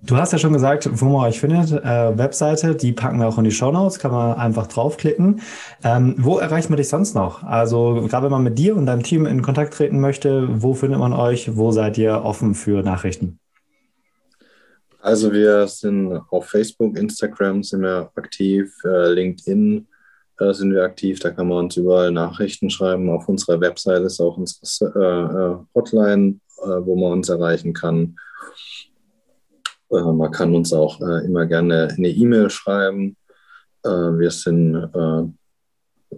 Du 0.01 0.15
hast 0.15 0.31
ja 0.31 0.37
schon 0.39 0.53
gesagt, 0.53 0.89
wo 0.91 1.05
man 1.05 1.27
euch 1.27 1.41
findet. 1.41 1.71
Äh, 1.71 2.17
Webseite, 2.17 2.73
die 2.73 2.93
packen 2.93 3.19
wir 3.19 3.27
auch 3.27 3.37
in 3.37 3.43
die 3.43 3.51
Show 3.51 3.69
Notes, 3.69 3.99
kann 3.99 4.11
man 4.11 4.37
einfach 4.37 4.67
draufklicken. 4.67 5.41
Ähm, 5.83 6.15
wo 6.17 6.37
erreicht 6.37 6.69
man 6.69 6.77
dich 6.77 6.87
sonst 6.87 7.15
noch? 7.15 7.43
Also 7.43 8.05
gerade 8.07 8.25
wenn 8.25 8.31
man 8.31 8.43
mit 8.43 8.57
dir 8.57 8.77
und 8.77 8.85
deinem 8.85 9.03
Team 9.03 9.25
in 9.25 9.41
Kontakt 9.41 9.73
treten 9.73 9.99
möchte, 9.99 10.47
wo 10.61 10.73
findet 10.73 10.99
man 10.99 11.11
euch? 11.11 11.57
Wo 11.57 11.71
seid 11.71 11.97
ihr 11.97 12.23
offen 12.23 12.55
für 12.55 12.81
Nachrichten? 12.81 13.39
Also 15.01 15.33
wir 15.33 15.67
sind 15.67 16.21
auf 16.29 16.47
Facebook, 16.47 16.97
Instagram 16.97 17.63
sind 17.63 17.81
wir 17.81 18.09
aktiv, 18.15 18.73
äh, 18.85 19.11
LinkedIn 19.11 19.85
äh, 20.39 20.53
sind 20.53 20.73
wir 20.73 20.83
aktiv. 20.83 21.19
Da 21.19 21.31
kann 21.31 21.49
man 21.49 21.65
uns 21.65 21.75
überall 21.75 22.11
Nachrichten 22.11 22.69
schreiben. 22.69 23.09
Auf 23.09 23.27
unserer 23.27 23.59
Website 23.59 24.03
ist 24.03 24.21
auch 24.21 24.37
unsere 24.37 24.93
äh, 24.95 25.35
äh, 25.35 25.57
Hotline, 25.75 26.39
äh, 26.63 26.85
wo 26.85 26.95
man 26.95 27.13
uns 27.13 27.27
erreichen 27.27 27.73
kann. 27.73 28.15
Äh, 29.91 30.01
man 30.01 30.31
kann 30.31 30.55
uns 30.55 30.73
auch 30.73 30.99
äh, 31.01 31.25
immer 31.25 31.45
gerne 31.45 31.89
eine 31.95 32.09
E-Mail 32.09 32.49
schreiben. 32.49 33.17
Äh, 33.83 33.89
wir 33.89 34.31
sind 34.31 34.89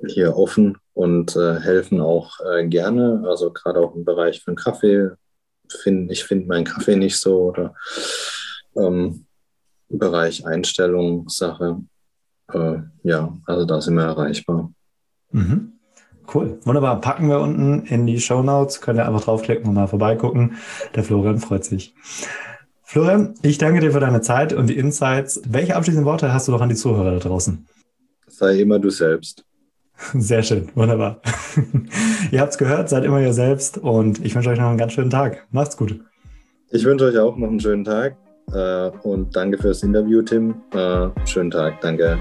hier 0.07 0.37
offen 0.37 0.77
und 0.93 1.35
helfen 1.35 1.99
auch 1.99 2.37
gerne. 2.67 3.23
Also 3.27 3.51
gerade 3.51 3.81
auch 3.81 3.93
im 3.93 4.05
Bereich 4.05 4.41
von 4.41 4.55
Kaffee. 4.55 5.11
Find, 5.67 6.09
ich 6.11 6.23
finde 6.23 6.47
meinen 6.47 6.63
Kaffee 6.63 6.95
nicht 6.95 7.19
so 7.19 7.49
oder 7.49 7.75
ähm, 8.77 9.25
Bereich 9.89 10.45
Einstellungssache. 10.45 11.81
Äh, 12.53 12.77
ja, 13.03 13.37
also 13.45 13.65
da 13.65 13.81
sind 13.81 13.95
wir 13.95 14.03
erreichbar. 14.03 14.71
Mhm. 15.31 15.73
Cool. 16.33 16.59
Wunderbar. 16.63 17.01
Packen 17.01 17.27
wir 17.27 17.39
unten 17.39 17.85
in 17.85 18.07
die 18.07 18.19
Show 18.19 18.41
Notes. 18.43 18.79
Könnt 18.79 18.99
ihr 18.99 19.05
einfach 19.05 19.23
draufklicken 19.23 19.67
und 19.67 19.73
mal 19.73 19.87
vorbeigucken. 19.87 20.57
Der 20.95 21.03
Florian 21.03 21.39
freut 21.39 21.65
sich. 21.65 21.93
Florian, 22.91 23.35
ich 23.41 23.57
danke 23.57 23.79
dir 23.79 23.93
für 23.93 24.01
deine 24.01 24.19
Zeit 24.19 24.51
und 24.51 24.67
die 24.67 24.77
Insights. 24.77 25.41
Welche 25.47 25.77
abschließenden 25.77 26.05
Worte 26.05 26.33
hast 26.33 26.49
du 26.49 26.51
noch 26.51 26.59
an 26.59 26.67
die 26.67 26.75
Zuhörer 26.75 27.11
da 27.13 27.19
draußen? 27.19 27.65
Sei 28.27 28.59
immer 28.59 28.79
du 28.79 28.89
selbst. 28.89 29.45
Sehr 30.13 30.43
schön, 30.43 30.67
wunderbar. 30.75 31.21
ihr 32.31 32.41
habt 32.41 32.51
es 32.51 32.57
gehört, 32.57 32.89
seid 32.89 33.05
immer 33.05 33.21
ihr 33.21 33.31
selbst 33.31 33.77
und 33.77 34.25
ich 34.25 34.35
wünsche 34.35 34.49
euch 34.49 34.59
noch 34.59 34.67
einen 34.67 34.77
ganz 34.77 34.91
schönen 34.91 35.09
Tag. 35.09 35.47
Macht's 35.51 35.77
gut. 35.77 36.01
Ich 36.71 36.83
wünsche 36.83 37.05
euch 37.05 37.17
auch 37.17 37.37
noch 37.37 37.47
einen 37.47 37.61
schönen 37.61 37.85
Tag 37.85 38.17
äh, 38.51 38.89
und 39.03 39.33
danke 39.37 39.57
fürs 39.57 39.83
Interview, 39.83 40.21
Tim. 40.21 40.55
Äh, 40.73 41.07
schönen 41.25 41.51
Tag, 41.51 41.79
danke. 41.79 42.19